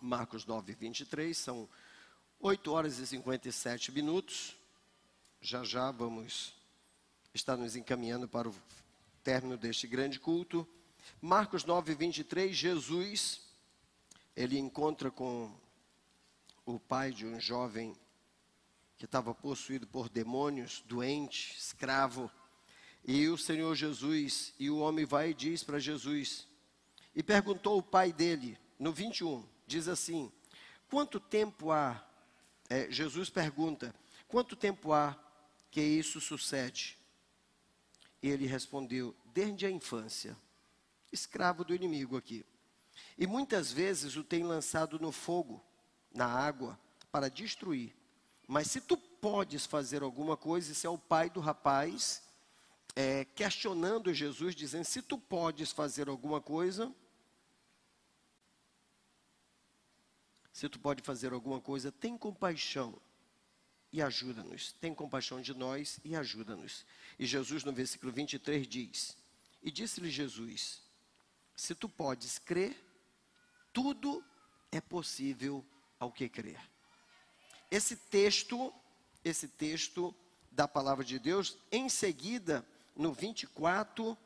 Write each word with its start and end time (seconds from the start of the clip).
Marcos 0.00 0.46
9, 0.46 0.74
23, 0.74 1.36
são 1.36 1.68
8 2.40 2.70
horas 2.70 2.98
e 2.98 3.06
57 3.06 3.90
minutos. 3.90 4.56
Já 5.40 5.64
já 5.64 5.90
vamos 5.90 6.54
estar 7.34 7.56
nos 7.56 7.74
encaminhando 7.74 8.28
para 8.28 8.48
o 8.48 8.54
término 9.24 9.56
deste 9.56 9.86
grande 9.86 10.20
culto. 10.20 10.66
Marcos 11.20 11.64
9, 11.64 11.94
23, 11.94 12.56
Jesus, 12.56 13.40
ele 14.36 14.58
encontra 14.58 15.10
com 15.10 15.52
o 16.64 16.78
pai 16.78 17.10
de 17.10 17.26
um 17.26 17.40
jovem 17.40 17.96
que 18.96 19.04
estava 19.04 19.34
possuído 19.34 19.86
por 19.86 20.08
demônios, 20.08 20.84
doente, 20.86 21.56
escravo. 21.56 22.30
E 23.04 23.28
o 23.28 23.38
Senhor 23.38 23.74
Jesus, 23.74 24.54
e 24.58 24.70
o 24.70 24.78
homem 24.78 25.04
vai 25.04 25.30
e 25.30 25.34
diz 25.34 25.64
para 25.64 25.78
Jesus, 25.78 26.46
e 27.14 27.22
perguntou 27.22 27.78
o 27.78 27.82
pai 27.82 28.12
dele, 28.12 28.58
no 28.78 28.92
21, 28.92 29.44
diz 29.68 29.86
assim: 29.86 30.32
Quanto 30.90 31.20
tempo 31.20 31.70
há? 31.70 32.02
É, 32.68 32.90
Jesus 32.90 33.30
pergunta: 33.30 33.94
Quanto 34.26 34.56
tempo 34.56 34.92
há 34.92 35.16
que 35.70 35.80
isso 35.80 36.20
sucede? 36.20 36.98
E 38.22 38.28
ele 38.28 38.46
respondeu: 38.46 39.14
Desde 39.26 39.66
a 39.66 39.70
infância, 39.70 40.36
escravo 41.12 41.62
do 41.64 41.74
inimigo 41.74 42.16
aqui. 42.16 42.44
E 43.16 43.26
muitas 43.26 43.70
vezes 43.70 44.16
o 44.16 44.24
tem 44.24 44.42
lançado 44.42 44.98
no 44.98 45.12
fogo, 45.12 45.62
na 46.12 46.26
água, 46.26 46.78
para 47.12 47.28
destruir. 47.28 47.94
Mas 48.46 48.70
se 48.70 48.80
tu 48.80 48.96
podes 48.96 49.66
fazer 49.66 50.02
alguma 50.02 50.36
coisa, 50.36 50.72
esse 50.72 50.86
é 50.86 50.90
o 50.90 50.98
pai 50.98 51.28
do 51.28 51.40
rapaz, 51.40 52.22
é, 52.96 53.24
questionando 53.24 54.12
Jesus, 54.14 54.54
dizendo: 54.54 54.84
se 54.84 55.02
tu 55.02 55.18
podes 55.18 55.70
fazer 55.70 56.08
alguma 56.08 56.40
coisa, 56.40 56.92
se 60.58 60.68
tu 60.68 60.80
pode 60.80 61.04
fazer 61.04 61.32
alguma 61.32 61.60
coisa, 61.60 61.92
tem 61.92 62.18
compaixão 62.18 63.00
e 63.92 64.02
ajuda-nos. 64.02 64.72
Tem 64.72 64.92
compaixão 64.92 65.40
de 65.40 65.54
nós 65.54 66.00
e 66.04 66.16
ajuda-nos. 66.16 66.84
E 67.16 67.24
Jesus, 67.24 67.62
no 67.62 67.72
versículo 67.72 68.10
23, 68.10 68.66
diz: 68.66 69.16
E 69.62 69.70
disse-lhe 69.70 70.10
Jesus: 70.10 70.82
Se 71.54 71.76
tu 71.76 71.88
podes 71.88 72.40
crer, 72.40 72.76
tudo 73.72 74.20
é 74.72 74.80
possível 74.80 75.64
ao 75.96 76.10
que 76.10 76.28
crer. 76.28 76.60
Esse 77.70 77.94
texto, 77.94 78.74
esse 79.24 79.46
texto 79.46 80.12
da 80.50 80.66
palavra 80.66 81.04
de 81.04 81.20
Deus, 81.20 81.56
em 81.70 81.88
seguida, 81.88 82.66
no 82.96 83.12
24 83.12 84.18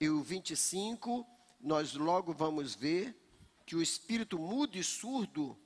e 0.00 0.08
o 0.08 0.24
25, 0.24 1.24
nós 1.60 1.94
logo 1.94 2.32
vamos 2.32 2.74
ver 2.74 3.16
que 3.64 3.76
o 3.76 3.82
espírito 3.82 4.40
mudo 4.40 4.76
e 4.76 4.82
surdo 4.82 5.56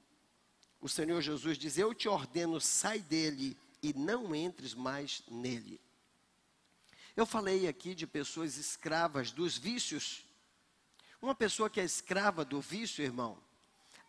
o 0.82 0.88
Senhor 0.88 1.22
Jesus 1.22 1.56
diz: 1.56 1.78
Eu 1.78 1.94
te 1.94 2.08
ordeno, 2.08 2.60
sai 2.60 2.98
dele 2.98 3.56
e 3.80 3.94
não 3.94 4.34
entres 4.34 4.74
mais 4.74 5.22
nele. 5.30 5.80
Eu 7.16 7.24
falei 7.24 7.68
aqui 7.68 7.94
de 7.94 8.06
pessoas 8.06 8.56
escravas 8.56 9.30
dos 9.30 9.56
vícios. 9.56 10.24
Uma 11.20 11.36
pessoa 11.36 11.70
que 11.70 11.80
é 11.80 11.84
escrava 11.84 12.44
do 12.44 12.60
vício, 12.60 13.04
irmão, 13.04 13.38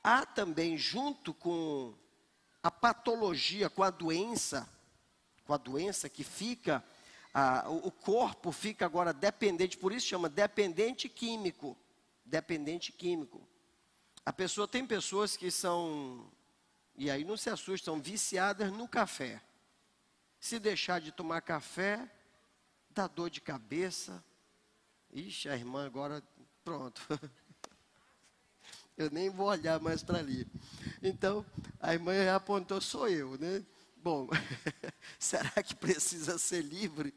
há 0.03 0.25
também, 0.25 0.75
junto 0.75 1.31
com 1.31 1.93
a 2.63 2.71
patologia, 2.71 3.69
com 3.69 3.83
a 3.83 3.91
doença, 3.91 4.67
com 5.45 5.53
a 5.53 5.57
doença 5.57 6.09
que 6.09 6.23
fica, 6.23 6.83
a, 7.31 7.69
o 7.69 7.91
corpo 7.91 8.51
fica 8.51 8.83
agora 8.85 9.13
dependente, 9.13 9.77
por 9.77 9.91
isso 9.91 10.07
chama 10.07 10.27
dependente 10.27 11.07
químico. 11.07 11.77
Dependente 12.25 12.91
químico. 12.91 13.47
A 14.25 14.33
pessoa 14.33 14.67
tem 14.67 14.87
pessoas 14.87 15.37
que 15.37 15.51
são 15.51 16.25
e 16.95 17.09
aí 17.09 17.23
não 17.23 17.35
se 17.35 17.49
assustam, 17.49 17.99
viciadas 17.99 18.71
no 18.71 18.87
café. 18.87 19.41
Se 20.39 20.59
deixar 20.59 20.99
de 20.99 21.11
tomar 21.11 21.41
café, 21.41 22.09
dá 22.89 23.07
dor 23.07 23.29
de 23.29 23.41
cabeça. 23.41 24.23
Ixi, 25.11 25.49
a 25.49 25.55
irmã 25.55 25.85
agora, 25.85 26.23
pronto. 26.63 27.01
Eu 28.95 29.09
nem 29.09 29.29
vou 29.29 29.47
olhar 29.47 29.79
mais 29.79 30.03
para 30.03 30.19
ali. 30.19 30.47
Então, 31.01 31.43
a 31.79 31.93
irmã 31.93 32.13
apontou, 32.35 32.79
sou 32.79 33.09
eu, 33.09 33.37
né? 33.39 33.65
Bom, 33.97 34.29
será 35.17 35.63
que 35.63 35.73
precisa 35.73 36.37
ser 36.37 36.61
livre? 36.61 37.11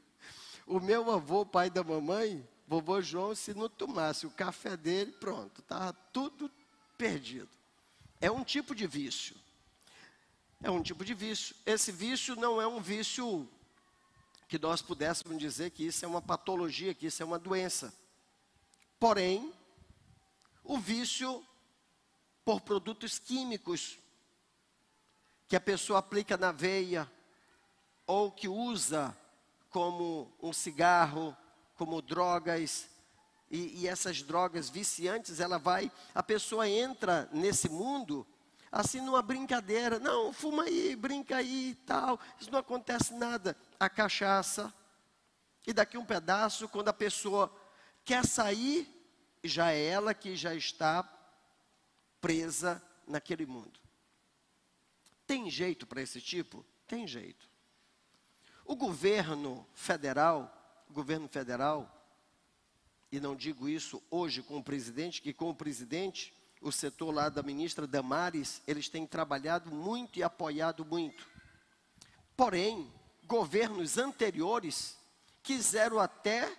O 0.66 0.80
meu 0.80 1.10
avô, 1.10 1.44
pai 1.44 1.68
da 1.68 1.84
mamãe, 1.84 2.48
vovô 2.66 3.02
João, 3.02 3.34
se 3.34 3.52
não 3.52 3.68
tomasse 3.68 4.26
o 4.26 4.30
café 4.30 4.74
dele, 4.74 5.12
pronto, 5.12 5.60
estava 5.60 5.92
tudo 6.12 6.50
perdido. 6.96 7.50
É 8.20 8.30
um 8.30 8.42
tipo 8.42 8.74
de 8.74 8.86
vício. 8.86 9.36
É 10.62 10.70
um 10.70 10.82
tipo 10.82 11.04
de 11.04 11.14
vício. 11.14 11.54
Esse 11.64 11.92
vício 11.92 12.34
não 12.36 12.60
é 12.60 12.66
um 12.66 12.80
vício 12.80 13.48
que 14.48 14.58
nós 14.58 14.80
pudéssemos 14.80 15.38
dizer 15.38 15.70
que 15.70 15.86
isso 15.86 16.04
é 16.04 16.08
uma 16.08 16.22
patologia, 16.22 16.94
que 16.94 17.06
isso 17.06 17.22
é 17.22 17.26
uma 17.26 17.38
doença. 17.38 17.92
Porém, 18.98 19.52
o 20.64 20.78
vício 20.78 21.44
por 22.44 22.60
produtos 22.60 23.18
químicos 23.18 23.98
que 25.48 25.56
a 25.56 25.60
pessoa 25.60 25.98
aplica 25.98 26.36
na 26.36 26.52
veia 26.52 27.10
ou 28.06 28.30
que 28.30 28.48
usa 28.48 29.16
como 29.70 30.32
um 30.40 30.52
cigarro, 30.52 31.36
como 31.76 32.00
drogas, 32.00 32.88
e, 33.50 33.82
e 33.82 33.88
essas 33.88 34.22
drogas 34.22 34.68
viciantes, 34.68 35.38
ela 35.38 35.58
vai, 35.58 35.90
a 36.14 36.22
pessoa 36.22 36.68
entra 36.68 37.28
nesse 37.32 37.68
mundo 37.68 38.26
assim 38.80 39.00
numa 39.00 39.22
brincadeira. 39.22 39.98
Não, 39.98 40.32
fuma 40.32 40.64
aí, 40.64 40.94
brinca 40.94 41.36
aí 41.36 41.70
e 41.70 41.74
tal. 41.74 42.18
Isso 42.40 42.50
não 42.50 42.58
acontece 42.58 43.14
nada. 43.14 43.56
A 43.78 43.88
cachaça. 43.88 44.72
E 45.66 45.72
daqui 45.72 45.98
um 45.98 46.04
pedaço, 46.04 46.68
quando 46.68 46.88
a 46.88 46.92
pessoa 46.92 47.52
quer 48.04 48.24
sair, 48.24 48.88
já 49.42 49.72
é 49.72 49.84
ela 49.84 50.14
que 50.14 50.36
já 50.36 50.54
está 50.54 51.02
presa 52.20 52.82
naquele 53.06 53.46
mundo. 53.46 53.80
Tem 55.26 55.50
jeito 55.50 55.86
para 55.86 56.02
esse 56.02 56.20
tipo? 56.20 56.64
Tem 56.86 57.06
jeito. 57.06 57.48
O 58.64 58.76
governo 58.76 59.66
federal, 59.74 60.84
governo 60.90 61.28
federal, 61.28 61.92
e 63.10 63.20
não 63.20 63.34
digo 63.34 63.68
isso 63.68 64.02
hoje 64.10 64.42
com 64.42 64.58
o 64.58 64.62
presidente, 64.62 65.22
que 65.22 65.32
com 65.32 65.50
o 65.50 65.54
presidente 65.54 66.35
o 66.60 66.72
setor 66.72 67.12
lá 67.12 67.28
da 67.28 67.42
ministra 67.42 67.86
Damares, 67.86 68.62
eles 68.66 68.88
têm 68.88 69.06
trabalhado 69.06 69.70
muito 69.70 70.18
e 70.18 70.22
apoiado 70.22 70.84
muito. 70.84 71.26
Porém, 72.36 72.92
governos 73.24 73.98
anteriores 73.98 74.96
quiseram 75.42 75.98
até 75.98 76.52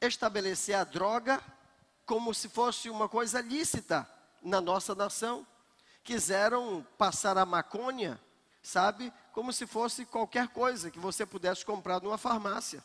estabelecer 0.00 0.74
a 0.74 0.84
droga 0.84 1.42
como 2.04 2.32
se 2.34 2.48
fosse 2.48 2.88
uma 2.88 3.08
coisa 3.08 3.40
lícita 3.40 4.08
na 4.42 4.60
nossa 4.60 4.94
nação. 4.94 5.46
Quiseram 6.04 6.86
passar 6.96 7.36
a 7.36 7.44
maconha, 7.44 8.20
sabe, 8.62 9.12
como 9.32 9.52
se 9.52 9.66
fosse 9.66 10.06
qualquer 10.06 10.48
coisa 10.48 10.90
que 10.90 10.98
você 10.98 11.26
pudesse 11.26 11.64
comprar 11.64 12.00
numa 12.00 12.18
farmácia. 12.18 12.82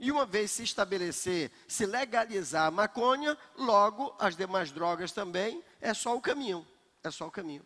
E 0.00 0.10
uma 0.10 0.24
vez 0.24 0.50
se 0.50 0.62
estabelecer, 0.62 1.52
se 1.68 1.84
legalizar 1.84 2.66
a 2.66 2.70
maconha, 2.70 3.36
logo 3.54 4.16
as 4.18 4.34
demais 4.34 4.72
drogas 4.72 5.12
também, 5.12 5.62
é 5.78 5.92
só 5.92 6.16
o 6.16 6.22
caminho. 6.22 6.66
É 7.04 7.10
só 7.10 7.26
o 7.26 7.30
caminho. 7.30 7.64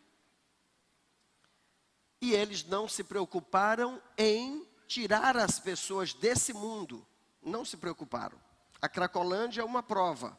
E 2.21 2.33
eles 2.33 2.65
não 2.65 2.89
se 2.89 3.05
preocuparam 3.05 4.03
em 4.19 4.67
tirar 4.89 5.37
as 5.37 5.61
pessoas 5.61 6.12
desse 6.12 6.53
mundo. 6.53 7.06
Não 7.41 7.65
se 7.65 7.77
preocuparam. 7.77 8.37
A 8.83 8.89
Cracolândia 8.89 9.62
é 9.62 9.65
uma 9.65 9.83
prova. 9.83 10.37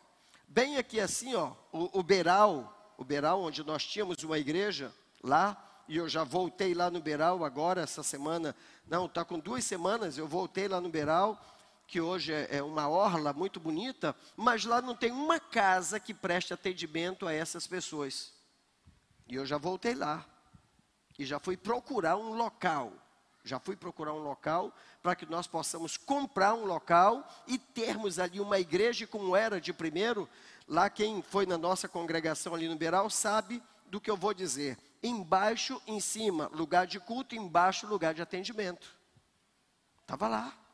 Bem 0.50 0.76
aqui 0.76 1.00
assim, 1.00 1.34
ó, 1.34 1.54
o, 1.72 2.00
o 2.00 2.04
Beral, 2.04 2.94
o 2.98 3.06
Beral 3.06 3.42
onde 3.42 3.64
nós 3.64 3.86
tínhamos 3.86 4.22
uma 4.22 4.38
igreja 4.38 4.94
lá, 5.24 5.62
e 5.88 5.96
eu 5.96 6.10
já 6.10 6.26
voltei 6.26 6.74
lá 6.74 6.92
no 6.92 7.00
Beral 7.00 7.46
agora, 7.46 7.82
essa 7.82 8.04
semana, 8.04 8.54
não, 8.86 9.06
está 9.06 9.24
com 9.24 9.40
duas 9.40 9.64
semanas, 9.64 10.18
eu 10.18 10.28
voltei 10.28 10.68
lá 10.68 10.82
no 10.82 10.90
Beral, 10.90 11.40
que 11.88 12.02
hoje 12.02 12.34
é, 12.34 12.58
é 12.58 12.64
uma 12.64 12.88
orla 12.90 13.34
muito 13.34 13.60
bonita, 13.60 14.16
mas 14.36 14.66
lá 14.66 14.82
não 14.82 14.96
tem 14.96 15.12
uma 15.12 15.40
casa 15.40 16.00
que 16.00 16.14
preste 16.14 16.54
atendimento 16.54 17.28
a 17.28 17.34
essas 17.34 17.68
pessoas. 17.68 18.34
E 19.28 19.36
eu 19.36 19.46
já 19.46 19.58
voltei 19.58 19.94
lá. 19.94 20.26
E 21.18 21.26
já 21.26 21.40
fui 21.40 21.56
procurar 21.56 22.18
um 22.18 22.34
local. 22.34 22.94
Já 23.44 23.60
fui 23.60 23.76
procurar 23.76 24.14
um 24.14 24.24
local 24.24 24.74
para 25.04 25.16
que 25.16 25.26
nós 25.26 25.46
possamos 25.46 25.98
comprar 25.98 26.56
um 26.56 26.66
local 26.66 27.28
e 27.48 27.60
termos 27.60 28.18
ali 28.18 28.40
uma 28.40 28.60
igreja 28.60 29.06
como 29.06 29.36
era 29.36 29.62
de 29.62 29.72
primeiro. 29.72 30.28
Lá 30.68 30.90
quem 30.90 31.22
foi 31.22 31.46
na 31.46 31.58
nossa 31.58 31.88
congregação 31.88 32.56
ali 32.56 32.68
no 32.68 32.76
Beiral 32.76 33.10
sabe 33.10 33.62
do 33.86 34.02
que 34.02 34.10
eu 34.10 34.18
vou 34.18 34.34
dizer. 34.34 34.78
Embaixo, 35.02 35.80
em 35.86 36.00
cima, 36.00 36.50
lugar 36.52 36.88
de 36.88 37.00
culto, 37.00 37.36
embaixo, 37.36 37.86
lugar 37.86 38.16
de 38.16 38.22
atendimento. 38.22 38.96
Estava 40.02 40.28
lá. 40.28 40.65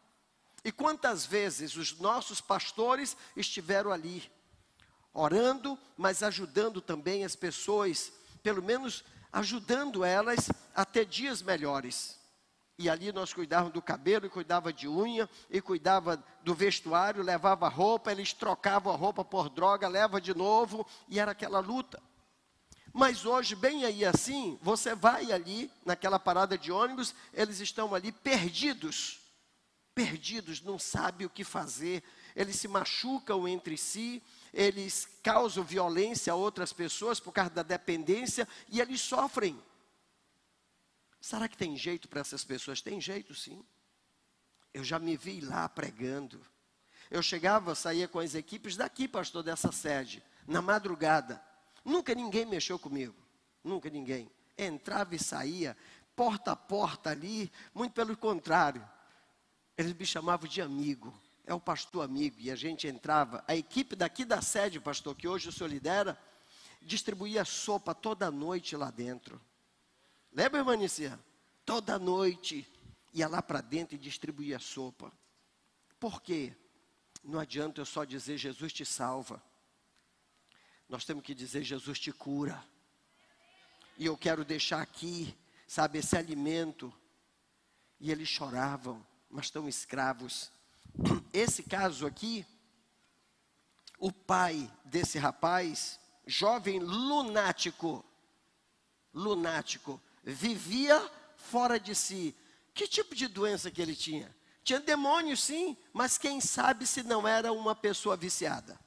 E 0.64 0.72
quantas 0.72 1.26
vezes 1.26 1.76
os 1.76 1.98
nossos 2.00 2.40
pastores 2.40 3.18
estiveram 3.36 3.92
ali, 3.92 4.32
orando, 5.14 5.78
mas 5.98 6.22
ajudando 6.22 6.82
também 6.82 7.26
as 7.26 7.36
pessoas, 7.36 8.12
pelo 8.44 8.62
menos 8.62 9.04
ajudando 9.32 10.04
elas 10.04 10.52
a 10.76 10.86
ter 10.86 11.06
dias 11.06 11.42
melhores. 11.42 12.20
E 12.78 12.90
ali 12.90 13.12
nós 13.12 13.34
cuidávamos 13.34 13.74
do 13.74 13.82
cabelo, 13.82 14.26
e 14.26 14.30
cuidava 14.30 14.74
de 14.74 14.88
unha, 14.88 15.30
e 15.50 15.62
cuidava 15.62 16.24
do 16.44 16.56
vestuário, 16.56 17.24
levava 17.24 17.68
roupa, 17.68 18.12
eles 18.12 18.34
trocavam 18.34 18.92
a 18.92 18.96
roupa 18.96 19.24
por 19.24 19.50
droga, 19.50 19.88
leva 19.88 20.20
de 20.20 20.34
novo, 20.34 20.86
e 21.08 21.20
era 21.20 21.32
aquela 21.32 21.60
luta. 21.60 22.02
Mas 22.94 23.26
hoje, 23.26 23.56
bem 23.56 23.86
aí 23.86 24.04
assim, 24.04 24.60
você 24.62 24.94
vai 24.96 25.32
ali, 25.32 25.72
naquela 25.86 26.20
parada 26.20 26.58
de 26.58 26.72
ônibus, 26.72 27.16
eles 27.34 27.60
estão 27.60 27.94
ali 27.96 28.12
perdidos. 28.12 29.21
Perdidos, 29.94 30.62
não 30.62 30.80
sabem 30.80 31.28
o 31.28 31.30
que 31.30 31.44
fazer, 31.44 32.04
eles 32.36 32.56
se 32.56 32.68
machucam 32.68 33.48
entre 33.48 33.78
si, 33.78 34.24
eles 34.54 35.08
causam 35.22 35.64
violência 35.64 36.32
a 36.32 36.36
outras 36.36 36.72
pessoas 36.72 37.20
por 37.20 37.32
causa 37.34 37.52
da 37.52 37.64
dependência 37.64 38.48
e 38.70 38.80
eles 38.80 39.02
sofrem. 39.02 39.62
Será 41.20 41.48
que 41.48 41.58
tem 41.58 41.78
jeito 41.78 42.08
para 42.08 42.22
essas 42.22 42.44
pessoas? 42.44 42.82
Tem 42.82 43.00
jeito 43.00 43.36
sim. 43.36 43.64
Eu 44.74 44.84
já 44.84 44.98
me 44.98 45.16
vi 45.18 45.42
lá 45.42 45.68
pregando. 45.68 46.42
Eu 47.10 47.22
chegava, 47.22 47.76
saía 47.76 48.08
com 48.08 48.20
as 48.20 48.34
equipes 48.34 48.78
daqui, 48.78 49.08
pastor, 49.08 49.44
dessa 49.44 49.72
sede, 49.72 50.24
na 50.48 50.62
madrugada. 50.62 51.44
Nunca 51.84 52.16
ninguém 52.16 52.46
mexeu 52.46 52.80
comigo. 52.80 53.16
Nunca 53.64 53.90
ninguém. 53.90 54.32
Entrava 54.58 55.16
e 55.16 55.20
saía, 55.20 55.78
porta 56.16 56.54
a 56.54 56.56
porta 56.56 57.10
ali, 57.10 57.52
muito 57.74 57.94
pelo 57.94 58.16
contrário. 58.16 58.88
Eles 59.82 59.94
me 59.94 60.06
chamavam 60.06 60.48
de 60.48 60.62
amigo. 60.62 61.12
É 61.44 61.54
o 61.54 61.60
pastor 61.60 62.06
amigo. 62.06 62.38
E 62.40 62.52
a 62.52 62.56
gente 62.56 62.88
entrava. 62.88 63.44
A 63.48 63.56
equipe 63.56 63.96
daqui 63.96 64.24
da 64.24 64.40
sede, 64.42 64.80
pastor, 64.80 65.16
que 65.16 65.28
hoje 65.28 65.50
o 65.50 65.52
senhor 65.52 65.70
lidera, 65.70 66.18
distribuía 66.84 67.44
sopa 67.44 67.96
toda 67.96 68.30
noite 68.30 68.76
lá 68.76 68.92
dentro. 68.92 69.42
Lembra, 70.32 70.60
irmã 70.60 70.76
Nicia? 70.76 71.20
Toda 71.66 71.98
noite 71.98 72.68
ia 73.12 73.28
lá 73.28 73.42
para 73.42 73.60
dentro 73.60 73.96
e 73.96 73.98
distribuía 73.98 74.60
sopa. 74.60 75.12
Por 76.00 76.22
quê? 76.22 76.56
Não 77.24 77.40
adianta 77.40 77.82
eu 77.82 77.86
só 77.86 78.04
dizer 78.04 78.38
Jesus 78.38 78.72
te 78.72 78.86
salva. 78.86 79.42
Nós 80.88 81.06
temos 81.06 81.24
que 81.24 81.34
dizer: 81.34 81.64
Jesus 81.64 82.00
te 82.00 82.12
cura. 82.12 82.64
E 83.98 84.06
eu 84.06 84.16
quero 84.16 84.46
deixar 84.46 84.80
aqui, 84.82 85.36
sabe, 85.68 85.98
esse 85.98 86.16
alimento. 86.16 86.94
E 88.00 88.12
eles 88.12 88.30
choravam, 88.30 89.04
mas 89.32 89.46
estão 89.46 89.68
escravos. 89.68 90.52
Esse 91.34 91.64
caso 91.64 92.06
aqui, 92.06 92.46
o 93.98 94.12
pai 94.12 94.72
desse 94.84 95.18
rapaz, 95.18 96.00
jovem 96.26 96.80
lunático, 96.80 98.04
lunático, 99.14 100.02
vivia 100.24 101.00
fora 101.36 101.80
de 101.80 101.96
si. 101.96 102.36
Que 102.74 102.88
tipo 102.88 103.16
de 103.16 103.28
doença 103.28 103.72
que 103.72 103.82
ele 103.82 103.96
tinha? 103.96 104.36
Tinha 104.64 104.80
demônio, 104.80 105.36
sim, 105.36 105.76
mas 105.92 106.18
quem 106.18 106.40
sabe 106.40 106.86
se 106.86 107.04
não 107.04 107.28
era 107.28 107.52
uma 107.52 107.76
pessoa 107.76 108.16
viciada. 108.16 108.80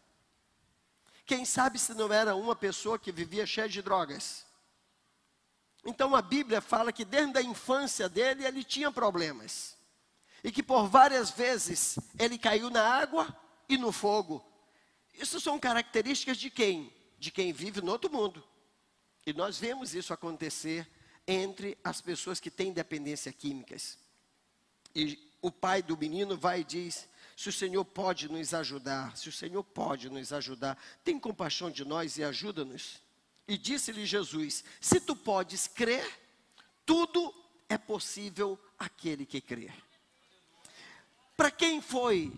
Quem 1.26 1.44
sabe 1.44 1.78
se 1.78 1.94
não 1.94 2.12
era 2.12 2.34
uma 2.36 2.54
pessoa 2.54 2.98
que 2.98 3.10
vivia 3.10 3.46
cheia 3.46 3.68
de 3.68 3.82
drogas. 3.82 4.44
Então 5.84 6.14
a 6.14 6.22
Bíblia 6.22 6.60
fala 6.60 6.92
que 6.92 7.04
desde 7.04 7.38
a 7.38 7.42
infância 7.42 8.08
dele 8.08 8.44
ele 8.44 8.62
tinha 8.62 8.90
problemas. 8.90 9.73
E 10.44 10.52
que 10.52 10.62
por 10.62 10.86
várias 10.86 11.30
vezes 11.30 11.98
ele 12.18 12.38
caiu 12.38 12.68
na 12.68 12.84
água 12.84 13.34
e 13.66 13.78
no 13.78 13.90
fogo. 13.90 14.44
Isso 15.14 15.40
são 15.40 15.58
características 15.58 16.36
de 16.36 16.50
quem? 16.50 16.92
De 17.18 17.30
quem 17.30 17.52
vive 17.52 17.80
no 17.80 17.90
outro 17.90 18.12
mundo. 18.12 18.44
E 19.26 19.32
nós 19.32 19.58
vemos 19.58 19.94
isso 19.94 20.12
acontecer 20.12 20.86
entre 21.26 21.78
as 21.82 22.02
pessoas 22.02 22.38
que 22.38 22.50
têm 22.50 22.72
dependência 22.72 23.32
químicas. 23.32 23.96
E 24.94 25.18
o 25.40 25.50
pai 25.50 25.82
do 25.82 25.96
menino 25.96 26.36
vai 26.36 26.60
e 26.60 26.64
diz: 26.64 27.08
se 27.36 27.48
o 27.48 27.52
Senhor 27.52 27.84
pode 27.84 28.30
nos 28.30 28.52
ajudar, 28.52 29.16
se 29.16 29.28
o 29.28 29.32
Senhor 29.32 29.62
pode 29.64 30.10
nos 30.10 30.32
ajudar, 30.32 30.78
tem 31.02 31.18
compaixão 31.18 31.70
de 31.70 31.84
nós 31.84 32.18
e 32.18 32.24
ajuda-nos. 32.24 33.02
E 33.48 33.56
disse-lhe 33.56 34.04
Jesus: 34.06 34.62
Se 34.80 35.00
tu 35.00 35.16
podes 35.16 35.66
crer, 35.66 36.06
tudo 36.84 37.34
é 37.68 37.78
possível 37.78 38.58
aquele 38.78 39.24
que 39.24 39.40
crer. 39.40 39.74
Para 41.36 41.50
quem 41.50 41.80
foi 41.80 42.32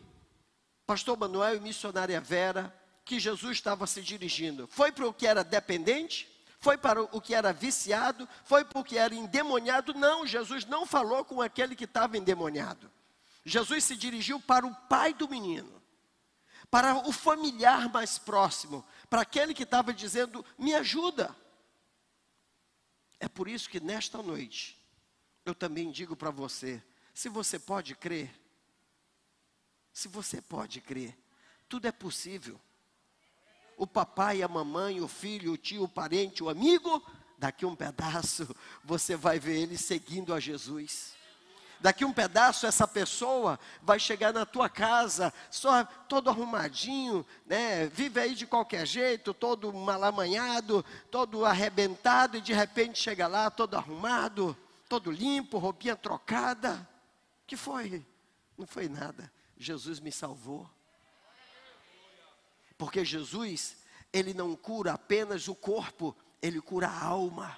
pastor 0.87 1.19
Manuel 1.19 1.57
e 1.57 1.61
missionária 1.61 2.21
Vera 2.21 2.75
que 3.05 3.21
Jesus 3.21 3.59
estava 3.59 3.87
se 3.87 4.01
dirigindo? 4.01 4.67
Foi 4.69 4.91
para 4.91 5.07
o 5.07 5.13
que 5.13 5.27
era 5.27 5.45
dependente? 5.45 6.29
Foi 6.59 6.79
para 6.79 7.03
o 7.03 7.21
que 7.21 7.35
era 7.35 7.53
viciado? 7.53 8.29
Foi 8.45 8.65
para 8.65 8.81
o 8.81 8.85
que 8.85 8.97
era 8.97 9.15
endemoniado? 9.15 9.95
Não, 9.95 10.27
Jesus 10.27 10.65
não 10.65 10.87
falou 10.87 11.25
com 11.25 11.41
aquele 11.41 11.77
que 11.77 11.85
estava 11.85 12.17
endemoniado. 12.17 12.91
Jesus 13.45 13.85
se 13.85 13.97
dirigiu 13.97 14.41
para 14.41 14.67
o 14.67 14.75
pai 14.75 15.15
do 15.15 15.29
menino, 15.29 15.81
para 16.69 16.97
o 17.07 17.13
familiar 17.13 17.89
mais 17.93 18.19
próximo, 18.19 18.85
para 19.09 19.21
aquele 19.21 19.55
que 19.55 19.63
estava 19.63 19.95
dizendo: 19.95 20.45
Me 20.59 20.75
ajuda. 20.75 21.35
É 23.21 23.29
por 23.29 23.47
isso 23.47 23.71
que 23.71 23.79
nesta 23.79 24.21
noite, 24.21 24.77
eu 25.45 25.55
também 25.55 25.93
digo 25.93 26.17
para 26.17 26.31
você: 26.31 26.83
se 27.15 27.29
você 27.29 27.59
pode 27.59 27.95
crer, 27.95 28.35
se 29.97 30.09
você 30.09 30.43
pode 30.43 30.83
crer, 30.83 31.17
tudo 31.71 31.89
é 31.89 31.91
possível. 31.91 32.61
O 33.79 33.87
papai, 33.87 34.43
a 34.43 34.49
mamãe, 34.49 35.01
o 35.01 35.09
filho, 35.09 35.55
o 35.55 35.57
tio, 35.57 35.85
o 35.85 35.89
parente, 35.89 36.45
o 36.45 36.51
amigo, 36.51 37.03
daqui 37.39 37.65
um 37.65 37.75
pedaço, 37.75 38.47
você 38.85 39.17
vai 39.17 39.39
ver 39.39 39.59
ele 39.59 39.79
seguindo 39.79 40.35
a 40.35 40.39
Jesus. 40.39 41.15
Daqui 41.81 42.05
um 42.05 42.13
pedaço, 42.13 42.67
essa 42.67 42.87
pessoa 42.87 43.59
vai 43.81 43.99
chegar 43.99 44.35
na 44.35 44.45
tua 44.45 44.69
casa, 44.69 45.33
só 45.51 45.83
todo 46.07 46.29
arrumadinho, 46.29 47.25
né? 47.47 47.87
Vive 47.87 48.21
aí 48.21 48.35
de 48.35 48.47
qualquer 48.47 48.87
jeito, 48.87 49.33
todo 49.33 49.73
malamanhado, 49.73 50.85
todo 51.11 51.47
arrebentado, 51.47 52.37
e 52.37 52.43
de 52.43 52.53
repente 52.53 53.03
chega 53.03 53.27
lá 53.27 53.51
todo 53.51 53.79
arrumado, 53.79 54.55
todo 54.91 55.11
limpo, 55.11 55.57
roupinha 55.57 55.97
trocada. 55.97 56.87
que 57.47 57.57
foi? 57.57 58.05
Não 58.59 58.67
foi 58.67 58.91
nada. 58.91 59.35
Jesus 59.57 60.01
me 60.01 60.13
salvou. 60.13 60.69
Porque 62.77 63.05
Jesus, 63.05 63.77
ele 64.13 64.35
não 64.35 64.55
cura 64.55 64.93
apenas 64.93 65.49
o 65.49 65.55
corpo, 65.55 66.17
ele 66.43 66.61
cura 66.61 66.89
a 66.89 67.05
alma. 67.05 67.57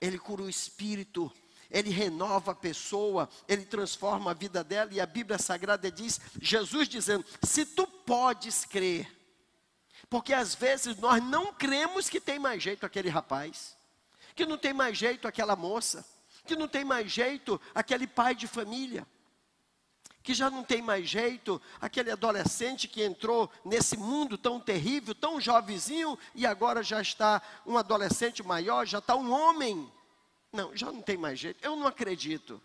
Ele 0.00 0.18
cura 0.18 0.42
o 0.42 0.50
espírito. 0.50 1.32
Ele 1.70 1.90
renova 1.90 2.52
a 2.52 2.54
pessoa, 2.54 3.28
ele 3.46 3.64
transforma 3.64 4.30
a 4.30 4.34
vida 4.34 4.64
dela, 4.64 4.92
e 4.92 5.00
a 5.00 5.06
Bíblia 5.06 5.38
Sagrada 5.38 5.90
diz, 5.90 6.18
Jesus 6.40 6.88
dizendo: 6.88 7.26
se 7.42 7.66
tu 7.66 7.86
podes 7.86 8.64
crer, 8.64 9.06
porque 10.08 10.32
às 10.32 10.54
vezes 10.54 10.96
nós 10.96 11.22
não 11.22 11.52
cremos 11.52 12.08
que 12.08 12.20
tem 12.20 12.38
mais 12.38 12.62
jeito 12.62 12.86
aquele 12.86 13.10
rapaz, 13.10 13.76
que 14.34 14.46
não 14.46 14.56
tem 14.56 14.72
mais 14.72 14.96
jeito 14.96 15.28
aquela 15.28 15.54
moça, 15.54 16.06
que 16.46 16.56
não 16.56 16.66
tem 16.66 16.86
mais 16.86 17.12
jeito 17.12 17.60
aquele 17.74 18.06
pai 18.06 18.34
de 18.34 18.46
família, 18.46 19.06
que 20.28 20.34
já 20.34 20.50
não 20.50 20.62
tem 20.62 20.82
mais 20.82 21.08
jeito 21.08 21.58
aquele 21.80 22.10
adolescente 22.10 22.86
que 22.86 23.02
entrou 23.02 23.50
nesse 23.64 23.96
mundo 23.96 24.36
tão 24.36 24.60
terrível, 24.60 25.14
tão 25.14 25.40
jovenzinho, 25.40 26.18
e 26.34 26.44
agora 26.44 26.82
já 26.82 27.00
está 27.00 27.40
um 27.64 27.78
adolescente 27.78 28.42
maior, 28.42 28.86
já 28.86 28.98
está 28.98 29.16
um 29.16 29.32
homem 29.32 29.90
não, 30.52 30.76
já 30.76 30.92
não 30.92 31.00
tem 31.00 31.16
mais 31.16 31.38
jeito. 31.38 31.64
Eu 31.64 31.76
não 31.76 31.86
acredito. 31.86 32.60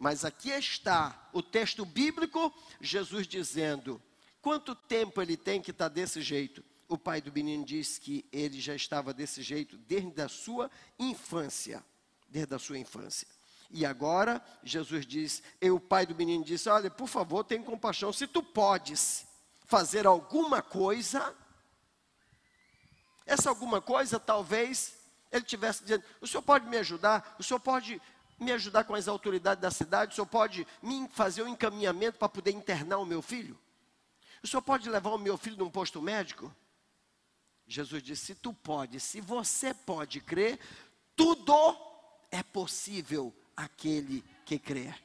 Mas 0.00 0.24
aqui 0.24 0.50
está 0.50 1.30
o 1.32 1.40
texto 1.40 1.84
bíblico, 1.84 2.52
Jesus 2.80 3.24
dizendo: 3.24 4.02
quanto 4.42 4.74
tempo 4.74 5.22
ele 5.22 5.36
tem 5.36 5.62
que 5.62 5.70
estar 5.70 5.88
tá 5.88 5.94
desse 5.94 6.20
jeito? 6.20 6.64
O 6.88 6.98
pai 6.98 7.20
do 7.20 7.32
menino 7.32 7.64
diz 7.64 8.00
que 8.00 8.24
ele 8.32 8.60
já 8.60 8.74
estava 8.74 9.14
desse 9.14 9.42
jeito 9.42 9.78
desde 9.78 10.20
a 10.20 10.28
sua 10.28 10.68
infância. 10.98 11.84
Desde 12.28 12.52
a 12.52 12.58
sua 12.58 12.78
infância. 12.78 13.28
E 13.70 13.86
agora, 13.86 14.42
Jesus 14.64 15.06
diz, 15.06 15.42
e 15.60 15.70
o 15.70 15.78
pai 15.78 16.04
do 16.04 16.14
menino 16.14 16.44
disse: 16.44 16.68
Olha, 16.68 16.90
por 16.90 17.06
favor, 17.06 17.44
tem 17.44 17.62
compaixão. 17.62 18.12
Se 18.12 18.26
tu 18.26 18.42
podes 18.42 19.26
fazer 19.66 20.06
alguma 20.06 20.60
coisa, 20.60 21.34
essa 23.24 23.48
alguma 23.48 23.80
coisa 23.80 24.18
talvez 24.18 24.98
ele 25.30 25.44
tivesse 25.44 25.82
dizendo: 25.82 26.04
o 26.20 26.26
senhor 26.26 26.42
pode 26.42 26.66
me 26.66 26.76
ajudar? 26.78 27.36
O 27.38 27.42
senhor 27.44 27.60
pode 27.60 28.02
me 28.40 28.50
ajudar 28.50 28.82
com 28.82 28.94
as 28.94 29.06
autoridades 29.06 29.62
da 29.62 29.70
cidade? 29.70 30.12
O 30.12 30.14
senhor 30.16 30.26
pode 30.26 30.66
me 30.82 31.08
fazer 31.10 31.44
um 31.44 31.48
encaminhamento 31.48 32.18
para 32.18 32.28
poder 32.28 32.50
internar 32.50 32.98
o 32.98 33.06
meu 33.06 33.22
filho? 33.22 33.56
O 34.42 34.48
senhor 34.48 34.62
pode 34.62 34.90
levar 34.90 35.10
o 35.10 35.18
meu 35.18 35.38
filho 35.38 35.56
num 35.56 35.70
posto 35.70 36.02
médico? 36.02 36.52
Jesus 37.68 38.02
disse: 38.02 38.26
se 38.26 38.34
tu 38.34 38.52
pode, 38.52 38.98
se 38.98 39.20
você 39.20 39.72
pode 39.72 40.20
crer, 40.20 40.58
tudo 41.14 41.54
é 42.32 42.42
possível 42.42 43.32
aquele 43.56 44.24
que 44.44 44.58
crer. 44.58 45.00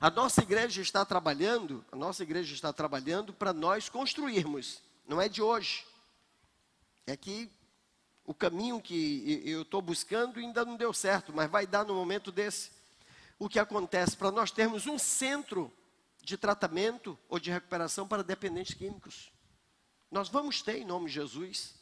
A 0.00 0.10
nossa 0.10 0.42
igreja 0.42 0.82
está 0.82 1.04
trabalhando, 1.04 1.84
a 1.90 1.96
nossa 1.96 2.22
igreja 2.22 2.54
está 2.54 2.72
trabalhando 2.72 3.32
para 3.32 3.52
nós 3.52 3.88
construirmos 3.88 4.84
não 5.06 5.20
é 5.20 5.28
de 5.28 5.40
hoje. 5.40 5.86
É 7.06 7.16
que 7.16 7.50
o 8.24 8.34
caminho 8.34 8.80
que 8.80 9.42
eu 9.44 9.62
estou 9.62 9.80
buscando 9.80 10.40
ainda 10.40 10.64
não 10.64 10.76
deu 10.76 10.92
certo, 10.92 11.32
mas 11.32 11.50
vai 11.50 11.66
dar 11.66 11.84
no 11.84 11.94
momento 11.94 12.32
desse. 12.32 12.72
O 13.38 13.48
que 13.48 13.58
acontece 13.58 14.16
para 14.16 14.32
nós 14.32 14.50
termos 14.50 14.86
um 14.86 14.98
centro 14.98 15.72
de 16.22 16.36
tratamento 16.36 17.16
ou 17.28 17.38
de 17.38 17.50
recuperação 17.50 18.08
para 18.08 18.24
dependentes 18.24 18.74
químicos. 18.74 19.30
Nós 20.10 20.28
vamos 20.28 20.60
ter 20.60 20.78
em 20.78 20.84
nome 20.84 21.06
de 21.06 21.12
Jesus. 21.12 21.75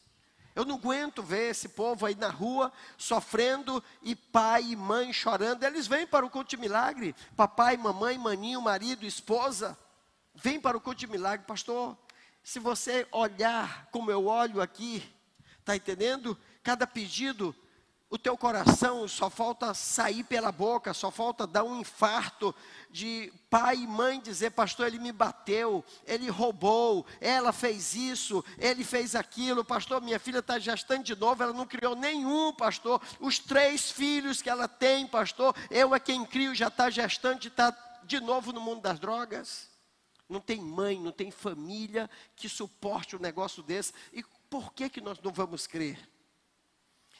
Eu 0.55 0.63
não 0.63 0.75
aguento 0.75 1.21
ver 1.21 1.51
esse 1.51 1.67
povo 1.67 2.05
aí 2.05 2.15
na 2.15 2.29
rua 2.29 2.71
sofrendo 2.97 3.83
e 4.01 4.15
pai 4.15 4.63
e 4.63 4.75
mãe 4.75 5.11
chorando. 5.11 5.63
Eles 5.63 5.85
vêm 5.85 6.07
para 6.07 6.25
o 6.25 6.29
culto 6.29 6.51
de 6.51 6.57
milagre. 6.57 7.13
Papai, 7.35 7.75
mamãe, 7.75 8.17
maninho, 8.17 8.61
marido, 8.61 9.05
esposa. 9.05 9.77
Vem 10.33 10.59
para 10.59 10.77
o 10.77 10.81
culto 10.81 11.01
de 11.01 11.07
milagre, 11.07 11.45
pastor. 11.45 11.97
Se 12.41 12.57
você 12.57 13.05
olhar 13.11 13.89
como 13.91 14.09
eu 14.09 14.27
olho 14.27 14.61
aqui, 14.61 15.03
está 15.59 15.75
entendendo? 15.75 16.37
Cada 16.63 16.87
pedido 16.87 17.53
o 18.15 18.17
teu 18.17 18.37
coração 18.37 19.07
só 19.09 19.29
falta 19.29 19.73
sair 19.73 20.23
pela 20.23 20.51
boca, 20.51 20.93
só 20.93 21.11
falta 21.11 21.45
dar 21.45 21.65
um 21.65 21.81
infarto 21.81 22.55
de 22.89 23.31
pai 23.49 23.75
e 23.75 23.87
mãe 23.87 24.21
dizer, 24.21 24.51
pastor, 24.51 24.87
ele 24.87 24.99
me 24.99 25.11
bateu, 25.11 25.83
ele 26.07 26.29
roubou, 26.29 27.05
ela 27.19 27.51
fez 27.51 27.93
isso, 27.93 28.43
ele 28.57 28.85
fez 28.85 29.15
aquilo, 29.15 29.65
pastor, 29.65 30.01
minha 30.01 30.17
filha 30.17 30.39
está 30.39 30.57
gestando 30.57 31.03
de 31.03 31.15
novo, 31.15 31.43
ela 31.43 31.51
não 31.51 31.67
criou 31.67 31.93
nenhum, 31.93 32.53
pastor, 32.53 33.01
os 33.19 33.37
três 33.37 33.91
filhos 33.91 34.41
que 34.41 34.49
ela 34.49 34.67
tem, 34.67 35.05
pastor, 35.05 35.53
eu 35.69 35.93
é 35.93 35.99
quem 35.99 36.25
crio, 36.25 36.55
já 36.55 36.69
está 36.69 36.89
gestante, 36.89 37.49
está 37.49 37.75
de 38.03 38.21
novo 38.21 38.53
no 38.53 38.61
mundo 38.61 38.81
das 38.81 38.97
drogas. 38.97 39.69
Não 40.27 40.39
tem 40.39 40.59
mãe, 40.59 40.99
não 40.99 41.11
tem 41.11 41.29
família 41.29 42.09
que 42.35 42.49
suporte 42.49 43.15
um 43.15 43.19
negócio 43.19 43.61
desse. 43.61 43.93
E 44.11 44.23
por 44.49 44.73
que, 44.73 44.89
que 44.89 44.99
nós 45.01 45.19
não 45.21 45.31
vamos 45.31 45.67
crer? 45.67 45.99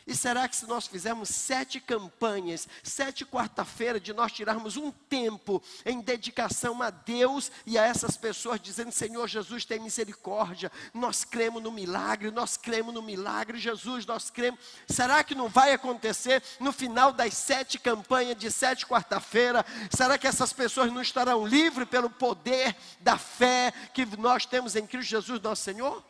E 0.08 0.16
será 0.16 0.48
que 0.48 0.56
se 0.56 0.68
nós 0.68 0.86
fizermos 0.86 1.30
sete 1.30 1.80
campanhas, 1.80 2.68
sete 2.84 3.26
quarta-feira, 3.26 4.00
de 4.00 4.14
nós 4.14 4.32
tirarmos 4.32 4.78
um 4.78 4.92
tempo 4.92 5.62
em 5.84 6.00
dedicação 6.00 6.80
a 6.84 6.92
Deus 6.92 7.52
e 7.66 7.76
a 7.76 7.84
essas 7.84 8.16
pessoas, 8.16 8.62
dizendo: 8.62 8.92
Senhor 8.92 9.28
Jesus, 9.28 9.66
tem 9.66 9.80
misericórdia, 9.80 10.72
nós 10.94 11.24
cremos 11.24 11.64
no 11.64 11.72
milagre, 11.72 12.30
nós 12.30 12.56
cremos 12.56 12.94
no 12.94 13.02
milagre, 13.02 13.58
Jesus, 13.58 14.06
nós 14.06 14.30
cremos. 14.30 14.60
Será 14.88 15.24
que 15.24 15.34
não 15.34 15.50
vai 15.50 15.74
acontecer 15.74 16.44
no 16.60 16.72
final 16.72 17.12
das 17.12 17.34
sete 17.34 17.80
campanhas 17.80 18.38
de 18.38 18.52
sete 18.52 18.86
quarta-feira? 18.86 19.66
Será 19.90 20.20
que 20.20 20.28
essas 20.28 20.54
pessoas 20.54 20.92
não 20.94 21.02
estarão 21.02 21.48
livres 21.48 21.90
pelo 21.90 22.12
poder 22.12 22.76
da 23.00 23.18
fé 23.18 23.74
que 23.92 24.06
nós 24.18 24.46
temos 24.46 24.76
em 24.76 24.86
Cristo 24.86 25.10
Jesus, 25.10 25.42
nosso 25.42 25.64
Senhor? 25.64 26.04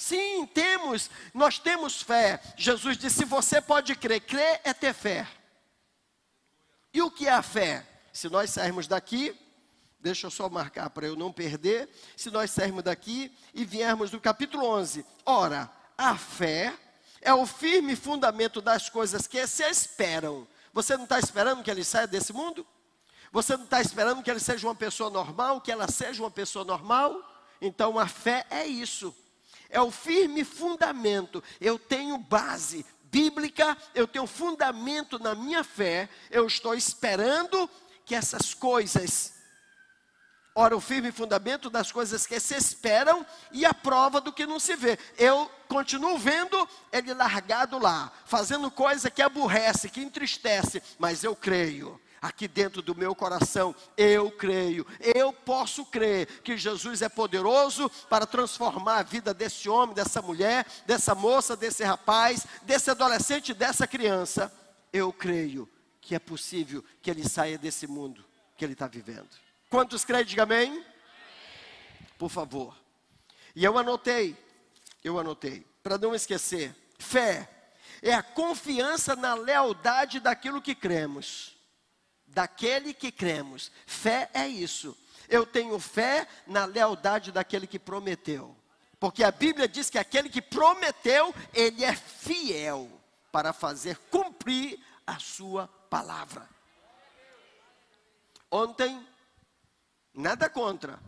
Sim, 0.00 0.46
temos, 0.46 1.10
nós 1.34 1.58
temos 1.58 2.00
fé. 2.00 2.40
Jesus 2.56 2.96
disse: 2.96 3.16
se 3.16 3.24
você 3.26 3.60
pode 3.60 3.94
crer, 3.94 4.22
crer 4.22 4.58
é 4.64 4.72
ter 4.72 4.94
fé. 4.94 5.28
E 6.90 7.02
o 7.02 7.10
que 7.10 7.28
é 7.28 7.32
a 7.32 7.42
fé? 7.42 7.86
Se 8.10 8.26
nós 8.30 8.48
sairmos 8.48 8.86
daqui, 8.86 9.38
deixa 10.00 10.26
eu 10.26 10.30
só 10.30 10.48
marcar 10.48 10.88
para 10.88 11.06
eu 11.06 11.14
não 11.16 11.30
perder. 11.30 11.86
Se 12.16 12.30
nós 12.30 12.50
sairmos 12.50 12.82
daqui 12.82 13.30
e 13.52 13.62
viermos 13.66 14.10
do 14.10 14.18
capítulo 14.18 14.64
11, 14.64 15.04
ora, 15.26 15.70
a 15.98 16.16
fé 16.16 16.74
é 17.20 17.34
o 17.34 17.44
firme 17.44 17.94
fundamento 17.94 18.62
das 18.62 18.88
coisas 18.88 19.26
que 19.26 19.46
se 19.46 19.64
esperam. 19.64 20.48
Você 20.72 20.96
não 20.96 21.04
está 21.04 21.18
esperando 21.18 21.62
que 21.62 21.70
ele 21.70 21.84
saia 21.84 22.06
desse 22.06 22.32
mundo? 22.32 22.66
Você 23.30 23.54
não 23.54 23.64
está 23.64 23.82
esperando 23.82 24.22
que 24.22 24.30
ele 24.30 24.40
seja 24.40 24.66
uma 24.66 24.74
pessoa 24.74 25.10
normal, 25.10 25.60
que 25.60 25.70
ela 25.70 25.88
seja 25.88 26.22
uma 26.22 26.30
pessoa 26.30 26.64
normal? 26.64 27.22
Então 27.60 27.98
a 27.98 28.08
fé 28.08 28.46
é 28.48 28.66
isso 28.66 29.14
é 29.70 29.80
o 29.80 29.90
firme 29.90 30.44
fundamento. 30.44 31.42
Eu 31.60 31.78
tenho 31.78 32.18
base 32.18 32.84
bíblica, 33.04 33.76
eu 33.94 34.06
tenho 34.06 34.26
fundamento 34.26 35.18
na 35.18 35.34
minha 35.34 35.64
fé, 35.64 36.08
eu 36.30 36.46
estou 36.46 36.74
esperando 36.74 37.68
que 38.04 38.14
essas 38.14 38.54
coisas. 38.54 39.34
Ora, 40.54 40.76
o 40.76 40.80
firme 40.80 41.12
fundamento 41.12 41.70
das 41.70 41.92
coisas 41.92 42.26
que 42.26 42.38
se 42.40 42.54
esperam 42.56 43.24
e 43.52 43.64
a 43.64 43.72
prova 43.72 44.20
do 44.20 44.32
que 44.32 44.46
não 44.46 44.58
se 44.58 44.74
vê. 44.74 44.98
Eu 45.16 45.50
continuo 45.68 46.18
vendo 46.18 46.68
ele 46.92 47.14
largado 47.14 47.78
lá, 47.78 48.12
fazendo 48.26 48.70
coisa 48.70 49.10
que 49.10 49.22
aborrece, 49.22 49.88
que 49.88 50.00
entristece, 50.00 50.82
mas 50.98 51.22
eu 51.22 51.36
creio 51.36 52.00
aqui 52.20 52.46
dentro 52.46 52.82
do 52.82 52.94
meu 52.94 53.14
coração, 53.14 53.74
eu 53.96 54.30
creio, 54.30 54.86
eu 55.00 55.32
posso 55.32 55.84
crer 55.86 56.26
que 56.42 56.56
Jesus 56.56 57.02
é 57.02 57.08
poderoso 57.08 57.88
para 58.08 58.26
transformar 58.26 58.98
a 58.98 59.02
vida 59.02 59.32
desse 59.32 59.68
homem, 59.68 59.94
dessa 59.94 60.20
mulher, 60.20 60.66
dessa 60.86 61.14
moça, 61.14 61.56
desse 61.56 61.82
rapaz, 61.82 62.46
desse 62.62 62.90
adolescente, 62.90 63.54
dessa 63.54 63.86
criança. 63.86 64.52
Eu 64.92 65.12
creio 65.12 65.68
que 66.00 66.14
é 66.14 66.18
possível 66.18 66.84
que 67.00 67.10
ele 67.10 67.26
saia 67.26 67.56
desse 67.56 67.86
mundo 67.86 68.24
que 68.56 68.64
ele 68.64 68.74
está 68.74 68.86
vivendo. 68.86 69.28
Quantos 69.70 70.04
creem? 70.04 70.24
Diga 70.24 70.42
amém. 70.42 70.84
Por 72.18 72.28
favor. 72.28 72.76
E 73.54 73.64
eu 73.64 73.78
anotei, 73.78 74.36
eu 75.02 75.18
anotei, 75.18 75.66
para 75.82 75.96
não 75.96 76.14
esquecer: 76.14 76.74
fé 76.98 77.48
é 78.02 78.12
a 78.12 78.22
confiança 78.22 79.16
na 79.16 79.34
lealdade 79.34 80.20
daquilo 80.20 80.60
que 80.60 80.74
cremos 80.74 81.59
daquele 82.30 82.94
que 82.94 83.12
cremos. 83.12 83.70
Fé 83.86 84.30
é 84.32 84.46
isso. 84.46 84.96
Eu 85.28 85.46
tenho 85.46 85.78
fé 85.78 86.26
na 86.46 86.64
lealdade 86.64 87.30
daquele 87.30 87.66
que 87.66 87.78
prometeu. 87.78 88.56
Porque 88.98 89.24
a 89.24 89.30
Bíblia 89.30 89.66
diz 89.66 89.88
que 89.88 89.98
aquele 89.98 90.28
que 90.28 90.42
prometeu, 90.42 91.34
ele 91.54 91.84
é 91.84 91.94
fiel 91.94 92.90
para 93.32 93.52
fazer 93.52 93.96
cumprir 94.10 94.78
a 95.06 95.18
sua 95.18 95.68
palavra. 95.88 96.48
Ontem, 98.50 99.06
nada 100.12 100.50
contra, 100.50 100.98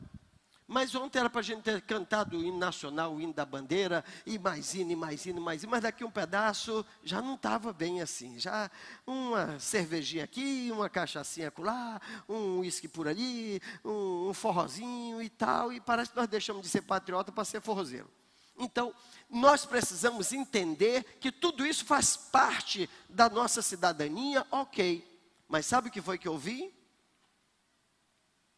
mas 0.72 0.94
ontem 0.94 1.18
era 1.18 1.28
para 1.28 1.40
a 1.40 1.44
gente 1.44 1.60
ter 1.60 1.82
cantado 1.82 2.38
o 2.38 2.42
hino 2.42 2.56
nacional, 2.56 3.14
o 3.14 3.20
hino 3.20 3.34
da 3.34 3.44
bandeira, 3.44 4.02
e 4.24 4.38
mais 4.38 4.72
hino, 4.72 4.92
e 4.92 4.96
mais 4.96 5.26
hino, 5.26 5.38
mais 5.38 5.62
hino. 5.62 5.70
Mas 5.70 5.82
daqui 5.82 6.02
um 6.02 6.10
pedaço 6.10 6.84
já 7.04 7.20
não 7.20 7.34
estava 7.34 7.74
bem 7.74 8.00
assim. 8.00 8.38
Já 8.38 8.70
uma 9.06 9.60
cervejinha 9.60 10.24
aqui, 10.24 10.70
uma 10.72 10.88
cachaçinha 10.88 11.52
lá, 11.58 12.00
um 12.26 12.60
uísque 12.60 12.88
por 12.88 13.06
ali, 13.06 13.60
um, 13.84 14.30
um 14.30 14.34
forrozinho 14.34 15.20
e 15.20 15.28
tal. 15.28 15.74
E 15.74 15.78
parece 15.78 16.12
que 16.12 16.16
nós 16.16 16.26
deixamos 16.26 16.62
de 16.62 16.70
ser 16.70 16.80
patriota 16.80 17.30
para 17.30 17.44
ser 17.44 17.60
forrozeiro. 17.60 18.10
Então, 18.58 18.94
nós 19.28 19.66
precisamos 19.66 20.32
entender 20.32 21.04
que 21.20 21.30
tudo 21.30 21.66
isso 21.66 21.84
faz 21.84 22.16
parte 22.16 22.88
da 23.10 23.28
nossa 23.28 23.60
cidadania, 23.60 24.46
ok. 24.50 25.06
Mas 25.46 25.66
sabe 25.66 25.88
o 25.88 25.92
que 25.92 26.00
foi 26.00 26.16
que 26.16 26.28
eu 26.28 26.38
vi? 26.38 26.74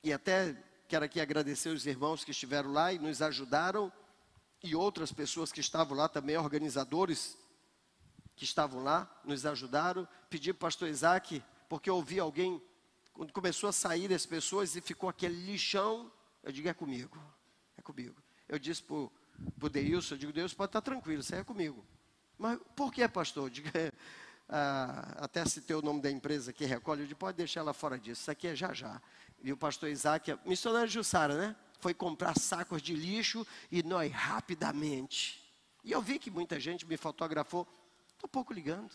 E 0.05 0.13
até 0.13 0.55
Quero 0.95 1.07
aqui 1.07 1.21
agradecer 1.21 1.71
os 1.71 1.87
irmãos 1.87 2.23
que 2.23 2.31
estiveram 2.31 2.71
lá 2.71 2.93
e 2.93 3.01
nos 3.01 3.21
ajudaram, 3.21 3.93
e 4.63 4.77
outras 4.77 5.11
pessoas 5.11 5.51
que 5.51 5.59
estavam 5.59 5.99
lá 5.99 6.09
também, 6.09 6.37
organizadores 6.37 7.37
que 8.37 8.45
estavam 8.45 8.81
lá, 8.81 9.13
nos 9.25 9.45
ajudaram. 9.45 10.07
Pedi 10.31 10.53
para 10.53 10.57
o 10.57 10.61
pastor 10.61 10.89
Isaac, 10.89 11.43
porque 11.69 11.91
eu 11.91 11.97
ouvi 11.97 12.21
alguém, 12.21 12.63
quando 13.13 13.33
começou 13.33 13.69
a 13.69 13.73
sair 13.73 14.15
as 14.15 14.25
pessoas 14.25 14.77
e 14.77 14.81
ficou 14.81 15.09
aquele 15.09 15.35
lixão, 15.35 16.13
eu 16.45 16.53
digo, 16.53 16.69
é 16.69 16.73
comigo, 16.73 17.21
é 17.77 17.83
comigo. 17.83 18.15
Eu 18.49 18.61
disse 18.61 18.81
para 18.81 18.95
o 18.95 19.69
Deilson, 19.69 20.15
eu 20.15 20.19
digo, 20.19 20.33
Deus 20.33 20.55
pode 20.55 20.69
estar 20.69 20.81
tranquilo, 20.81 21.23
isso 21.23 21.35
é 21.35 21.43
comigo. 21.43 21.85
Mas 22.39 22.57
por 22.77 22.93
que, 22.93 23.09
pastor? 23.09 23.51
Digo, 23.51 23.69
ah, 24.49 25.17
até 25.17 25.45
citei 25.45 25.75
o 25.75 25.83
nome 25.83 26.01
da 26.01 26.09
empresa 26.09 26.53
que 26.53 26.65
recolhe, 26.65 27.03
eu 27.03 27.07
digo, 27.09 27.19
pode 27.19 27.37
deixar 27.37 27.61
ela 27.61 27.75
fora 27.75 27.99
disso, 27.99 28.21
isso 28.21 28.31
aqui 28.31 28.47
é 28.47 28.55
já 28.55 28.73
já. 28.73 29.03
E 29.45 29.53
o 29.53 29.57
pastor 29.59 29.91
Isaac, 29.91 30.35
missionário 30.47 30.89
Jussara, 30.89 31.37
né? 31.37 31.57
Foi 31.79 31.93
comprar 31.93 32.35
sacos 32.39 32.81
de 32.81 32.95
lixo 32.95 33.47
e 33.71 33.83
nós 33.83 34.11
rapidamente. 34.11 35.39
E 35.85 35.93
eu 35.93 36.01
vi 36.01 36.19
que 36.19 36.31
muita 36.31 36.59
gente 36.59 36.87
me 36.87 36.97
fotografou. 36.97 37.69
Estou 38.15 38.27
pouco 38.27 38.55
ligando. 38.55 38.91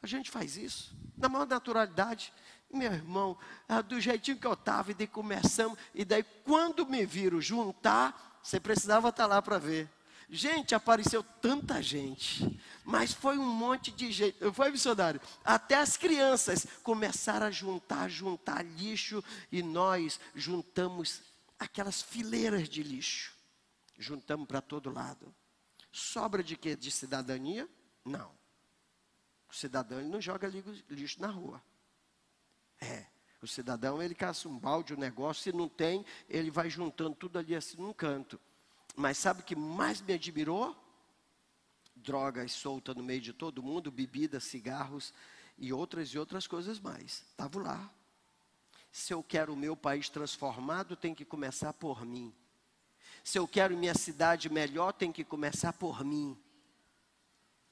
A 0.00 0.06
gente 0.06 0.30
faz 0.30 0.56
isso, 0.56 0.96
na 1.18 1.28
maior 1.28 1.46
naturalidade. 1.46 2.32
Meu 2.72 2.94
irmão, 2.94 3.36
ah, 3.68 3.82
do 3.82 4.00
jeitinho 4.00 4.38
que 4.38 4.46
eu 4.46 4.54
estava, 4.54 4.90
e 4.90 4.94
daí 4.94 5.06
começamos. 5.06 5.78
E 5.94 6.02
daí, 6.02 6.22
quando 6.44 6.86
me 6.86 7.04
viram 7.04 7.38
juntar, 7.38 8.40
você 8.42 8.58
precisava 8.58 9.10
estar 9.10 9.26
lá 9.26 9.42
para 9.42 9.58
ver. 9.58 9.86
Gente, 10.34 10.74
apareceu 10.74 11.22
tanta 11.22 11.82
gente, 11.82 12.58
mas 12.86 13.12
foi 13.12 13.36
um 13.36 13.44
monte 13.44 13.90
de 13.90 14.10
gente. 14.10 14.38
Foi 14.54 14.70
missionário. 14.70 15.20
Até 15.44 15.74
as 15.74 15.98
crianças 15.98 16.66
começaram 16.82 17.44
a 17.44 17.50
juntar, 17.50 18.08
juntar 18.08 18.64
lixo 18.64 19.22
e 19.52 19.62
nós 19.62 20.18
juntamos 20.34 21.20
aquelas 21.58 22.00
fileiras 22.00 22.66
de 22.66 22.82
lixo. 22.82 23.34
Juntamos 23.98 24.48
para 24.48 24.62
todo 24.62 24.90
lado. 24.90 25.34
Sobra 25.92 26.42
de 26.42 26.56
quê? 26.56 26.74
De 26.74 26.90
cidadania? 26.90 27.68
Não. 28.02 28.32
O 29.50 29.54
cidadão 29.54 30.00
ele 30.00 30.08
não 30.08 30.18
joga 30.20 30.50
lixo 30.88 31.20
na 31.20 31.28
rua. 31.28 31.62
É. 32.80 33.04
O 33.42 33.46
cidadão 33.46 34.02
ele 34.02 34.14
caça 34.14 34.48
um 34.48 34.58
balde, 34.58 34.94
um 34.94 34.98
negócio, 34.98 35.42
se 35.42 35.52
não 35.52 35.68
tem, 35.68 36.06
ele 36.26 36.50
vai 36.50 36.70
juntando 36.70 37.14
tudo 37.14 37.38
ali 37.38 37.54
assim 37.54 37.76
num 37.76 37.92
canto. 37.92 38.40
Mas 38.94 39.18
sabe 39.18 39.40
o 39.40 39.44
que 39.44 39.56
mais 39.56 40.00
me 40.00 40.14
admirou? 40.14 40.76
Drogas 41.94 42.52
soltas 42.52 42.96
no 42.96 43.02
meio 43.02 43.20
de 43.20 43.32
todo 43.32 43.62
mundo, 43.62 43.90
bebida, 43.90 44.40
cigarros 44.40 45.12
e 45.56 45.72
outras 45.72 46.08
e 46.08 46.18
outras 46.18 46.46
coisas 46.46 46.78
mais. 46.78 47.24
Estava 47.30 47.60
lá. 47.60 47.90
Se 48.90 49.14
eu 49.14 49.22
quero 49.22 49.54
o 49.54 49.56
meu 49.56 49.76
país 49.76 50.08
transformado, 50.08 50.96
tem 50.96 51.14
que 51.14 51.24
começar 51.24 51.72
por 51.72 52.04
mim. 52.04 52.34
Se 53.24 53.38
eu 53.38 53.46
quero 53.46 53.76
minha 53.76 53.94
cidade 53.94 54.50
melhor, 54.50 54.92
tem 54.92 55.12
que 55.12 55.24
começar 55.24 55.72
por 55.72 56.04
mim. 56.04 56.36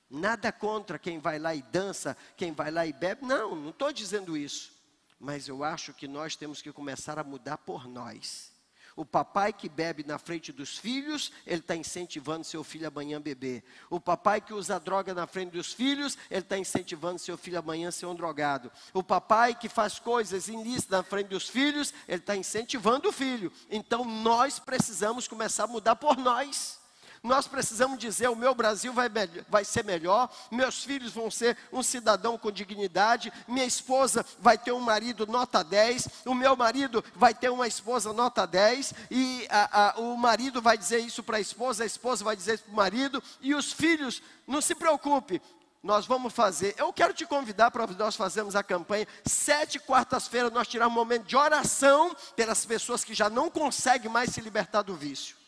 Nada 0.09 0.51
contra 0.51 0.99
quem 0.99 1.19
vai 1.19 1.39
lá 1.39 1.55
e 1.55 1.63
dança, 1.63 2.17
quem 2.37 2.53
vai 2.53 2.71
lá 2.71 2.87
e 2.87 2.93
bebe. 2.93 3.25
Não, 3.25 3.55
não 3.55 3.71
estou 3.71 3.93
dizendo 3.93 4.37
isso. 4.37 4.73
Mas 5.19 5.47
eu 5.47 5.63
acho 5.63 5.93
que 5.93 6.09
nós 6.09 6.35
temos 6.35 6.63
que 6.63 6.73
começar 6.73 7.19
a 7.19 7.25
mudar 7.25 7.59
por 7.59 7.87
nós. 7.87 8.53
O 9.01 9.05
papai 9.07 9.51
que 9.51 9.67
bebe 9.67 10.05
na 10.05 10.19
frente 10.19 10.53
dos 10.53 10.77
filhos, 10.77 11.33
ele 11.47 11.61
está 11.61 11.75
incentivando 11.75 12.45
seu 12.45 12.63
filho 12.63 12.87
amanhã 12.87 13.19
beber. 13.19 13.65
O 13.89 13.99
papai 13.99 14.43
que 14.43 14.53
usa 14.53 14.79
droga 14.79 15.15
na 15.15 15.27
frente 15.27 15.53
dos 15.53 15.73
filhos, 15.73 16.19
ele 16.31 16.43
está 16.43 16.59
incentivando 16.59 17.19
seu 17.19 17.39
filho 17.39 17.59
amanhã 17.59 17.89
a 17.89 17.93
ser 17.93 18.05
um 18.05 18.15
drogado. 18.15 18.71
O 18.93 19.03
papai 19.03 19.55
que 19.55 19.71
faz 19.71 19.99
coisas 19.99 20.49
ilícitas 20.49 20.99
na 20.99 21.03
frente 21.03 21.29
dos 21.29 21.49
filhos, 21.49 21.95
ele 22.07 22.19
está 22.19 22.37
incentivando 22.37 23.09
o 23.09 23.13
filho. 23.13 23.51
Então 23.71 24.05
nós 24.05 24.59
precisamos 24.59 25.27
começar 25.27 25.65
a 25.65 25.69
mudar 25.69 25.97
por 25.97 26.19
nós. 26.19 26.80
Nós 27.23 27.47
precisamos 27.47 27.99
dizer: 27.99 28.29
o 28.29 28.37
meu 28.37 28.55
Brasil 28.55 28.93
vai, 28.93 29.09
vai 29.49 29.65
ser 29.65 29.85
melhor, 29.85 30.31
meus 30.51 30.83
filhos 30.83 31.13
vão 31.13 31.31
ser 31.31 31.57
um 31.71 31.83
cidadão 31.83 32.39
com 32.39 32.51
dignidade, 32.51 33.33
minha 33.47 33.67
esposa 33.67 34.25
vai 34.39 34.57
ter 34.57 34.73
um 34.73 34.81
marido 34.81 35.27
nota 35.27 35.63
10, 35.63 36.09
o 36.25 36.35
meu 36.35 36.57
marido 36.57 37.05
vai 37.15 37.35
ter 37.35 37.51
uma 37.51 37.67
esposa 37.67 38.13
nota 38.13 38.47
10, 38.47 38.95
e 39.11 39.47
a, 39.51 39.89
a, 39.89 40.01
o 40.01 40.17
marido 40.17 40.63
vai 40.63 40.79
dizer 40.79 41.01
isso 41.01 41.23
para 41.23 41.37
a 41.37 41.41
esposa, 41.41 41.83
a 41.83 41.87
esposa 41.87 42.25
vai 42.25 42.35
dizer 42.35 42.55
isso 42.55 42.65
para 42.65 42.73
o 42.73 42.77
marido, 42.77 43.23
e 43.43 43.55
os 43.55 43.71
filhos, 43.71 44.23
não 44.47 44.63
se 44.63 44.75
preocupe, 44.75 45.43
nós 45.83 46.07
vamos 46.07 46.33
fazer. 46.33 46.75
Eu 46.79 46.93
quero 46.93 47.13
te 47.13 47.27
convidar 47.27 47.71
para 47.71 47.87
nós 47.87 48.17
fazermos 48.17 48.55
a 48.55 48.63
campanha. 48.63 49.09
Sete 49.25 49.79
quartas-feiras 49.79 50.53
nós 50.53 50.69
tiramos 50.69 50.95
um 50.95 50.99
momento 50.99 51.25
de 51.25 51.37
oração 51.37 52.15
pelas 52.37 52.67
pessoas 52.67 53.03
que 53.03 53.15
já 53.15 53.31
não 53.31 53.51
conseguem 53.51 54.11
mais 54.11 54.31
se 54.31 54.41
libertar 54.41 54.83
do 54.83 54.95
vício. 54.95 55.40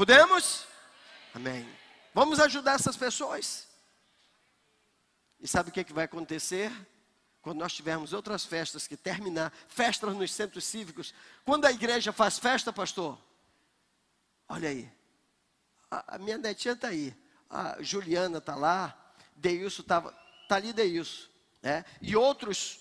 Podemos? 0.00 0.64
Amém. 1.34 1.68
Vamos 2.14 2.40
ajudar 2.40 2.76
essas 2.76 2.96
pessoas. 2.96 3.68
E 5.38 5.46
sabe 5.46 5.68
o 5.68 5.72
que, 5.74 5.80
é 5.80 5.84
que 5.84 5.92
vai 5.92 6.06
acontecer? 6.06 6.72
Quando 7.42 7.58
nós 7.58 7.74
tivermos 7.74 8.14
outras 8.14 8.42
festas 8.42 8.86
que 8.86 8.96
terminar, 8.96 9.52
festas 9.68 10.16
nos 10.16 10.32
centros 10.32 10.64
cívicos. 10.64 11.12
Quando 11.44 11.66
a 11.66 11.70
igreja 11.70 12.14
faz 12.14 12.38
festa, 12.38 12.72
pastor, 12.72 13.18
olha 14.48 14.70
aí, 14.70 14.90
a, 15.90 16.14
a 16.14 16.18
minha 16.18 16.38
netinha 16.38 16.72
está 16.72 16.88
aí, 16.88 17.14
a 17.50 17.76
Juliana 17.82 18.38
está 18.38 18.54
lá, 18.54 18.96
Deilson 19.36 19.82
estava, 19.82 20.18
está 20.44 20.56
ali 20.56 20.72
Deilson, 20.72 21.28
né? 21.60 21.84
E 22.00 22.16
outros, 22.16 22.80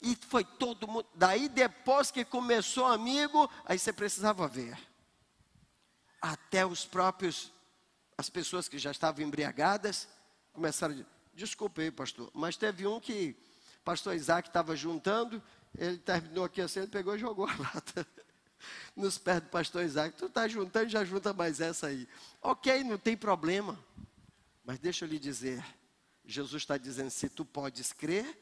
e 0.00 0.14
foi 0.14 0.44
todo 0.44 0.86
mundo. 0.86 1.08
Daí 1.12 1.48
depois 1.48 2.12
que 2.12 2.24
começou 2.24 2.86
amigo, 2.86 3.50
aí 3.66 3.80
você 3.80 3.92
precisava 3.92 4.46
ver 4.46 4.91
até 6.22 6.64
os 6.64 6.84
próprios, 6.84 7.52
as 8.16 8.30
pessoas 8.30 8.68
que 8.68 8.78
já 8.78 8.92
estavam 8.92 9.24
embriagadas, 9.24 10.08
começaram 10.52 10.94
a 10.94 10.96
dizer, 10.96 11.08
desculpe 11.34 11.82
aí, 11.82 11.90
pastor, 11.90 12.30
mas 12.32 12.56
teve 12.56 12.86
um 12.86 13.00
que, 13.00 13.36
pastor 13.84 14.14
Isaac 14.14 14.48
estava 14.48 14.76
juntando, 14.76 15.42
ele 15.76 15.98
terminou 15.98 16.44
aqui 16.44 16.60
assim, 16.60 16.80
ele 16.80 16.88
pegou 16.88 17.16
e 17.16 17.18
jogou 17.18 17.48
a 17.48 17.54
lata 17.58 18.06
nos 18.94 19.18
pés 19.18 19.40
do 19.40 19.48
pastor 19.48 19.82
Isaac. 19.82 20.16
Tu 20.16 20.26
está 20.26 20.46
juntando, 20.46 20.88
já 20.88 21.04
junta 21.04 21.32
mais 21.32 21.60
essa 21.60 21.88
aí. 21.88 22.06
Ok, 22.40 22.84
não 22.84 22.98
tem 22.98 23.16
problema. 23.16 23.78
Mas 24.64 24.78
deixa 24.78 25.04
eu 25.04 25.08
lhe 25.08 25.18
dizer, 25.18 25.64
Jesus 26.24 26.62
está 26.62 26.76
dizendo, 26.76 27.10
se 27.10 27.28
tu 27.28 27.44
podes 27.44 27.92
crer, 27.92 28.38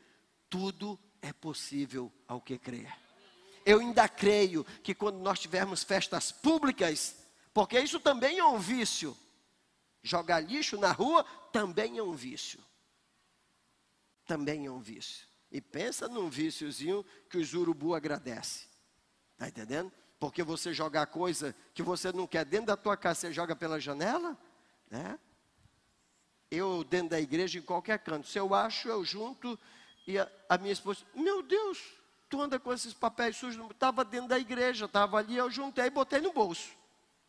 tudo 0.51 0.99
é 1.23 1.33
possível 1.33 2.13
ao 2.29 2.41
que 2.41 2.59
crer. 2.59 2.93
Eu 3.65 3.81
ainda 3.81 4.09
creio 4.09 4.65
que 4.83 4.95
quando 4.95 5.19
nós 5.19 5.39
tivermos 5.39 5.83
festas 5.83 6.33
públicas, 6.33 7.17
porque 7.53 7.79
isso 7.81 7.99
também 7.99 8.39
é 8.39 8.45
um 8.45 8.59
vício. 8.59 9.17
Jogar 10.03 10.41
lixo 10.41 10.79
na 10.79 10.93
rua 10.93 11.25
também 11.53 11.99
é 11.99 12.03
um 12.03 12.15
vício. 12.15 12.61
Também 14.27 14.67
é 14.67 14.71
um 14.71 14.81
vício. 14.81 15.27
E 15.51 15.61
pensa 15.61 16.09
num 16.09 16.31
víciozinho 16.31 17.05
que 17.29 17.39
os 17.39 17.53
urubu 17.53 17.95
agradece. 17.95 18.67
Está 19.33 19.49
entendendo? 19.49 19.93
Porque 20.19 20.43
você 20.43 20.73
jogar 20.73 21.07
coisa 21.07 21.55
que 21.75 21.83
você 21.83 22.13
não 22.13 22.27
quer 22.27 22.45
dentro 22.45 22.67
da 22.67 22.77
tua 22.77 22.97
casa, 22.97 23.21
você 23.21 23.33
joga 23.33 23.57
pela 23.57 23.81
janela, 23.81 24.39
né? 24.89 25.19
Eu 26.51 26.85
dentro 26.85 27.11
da 27.11 27.21
igreja, 27.21 27.59
em 27.59 27.63
qualquer 27.63 27.99
canto, 27.99 28.29
se 28.29 28.39
eu 28.39 28.55
acho, 28.55 28.89
eu 28.89 29.05
junto, 29.05 29.59
e 30.07 30.19
a, 30.19 30.31
a 30.49 30.59
minha 30.59 30.73
esposa, 30.73 31.05
meu 31.15 31.43
Deus, 31.43 31.79
tu 32.29 32.41
anda 32.41 32.59
com 32.59 32.73
esses 32.73 32.93
papéis 32.93 33.37
sujos, 33.37 33.71
estava 33.71 34.05
dentro 34.05 34.29
da 34.29 34.39
igreja, 34.39 34.85
estava 34.85 35.19
ali, 35.19 35.37
eu 35.37 35.51
juntei 35.51 35.87
e 35.87 35.91
botei 35.91 36.21
no 36.21 36.33
bolso. 36.33 36.80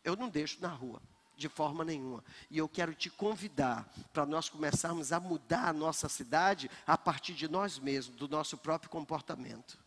Eu 0.04 0.16
não 0.16 0.28
deixo 0.28 0.60
na 0.60 0.68
rua, 0.68 1.00
de 1.36 1.48
forma 1.48 1.84
nenhuma. 1.84 2.24
E 2.50 2.58
eu 2.58 2.68
quero 2.68 2.94
te 2.94 3.10
convidar 3.10 3.88
para 4.12 4.26
nós 4.26 4.48
começarmos 4.48 5.12
a 5.12 5.20
mudar 5.20 5.68
a 5.68 5.72
nossa 5.72 6.08
cidade 6.08 6.70
a 6.86 6.98
partir 6.98 7.34
de 7.34 7.48
nós 7.48 7.78
mesmos, 7.78 8.16
do 8.16 8.28
nosso 8.28 8.56
próprio 8.56 8.90
comportamento. 8.90 9.78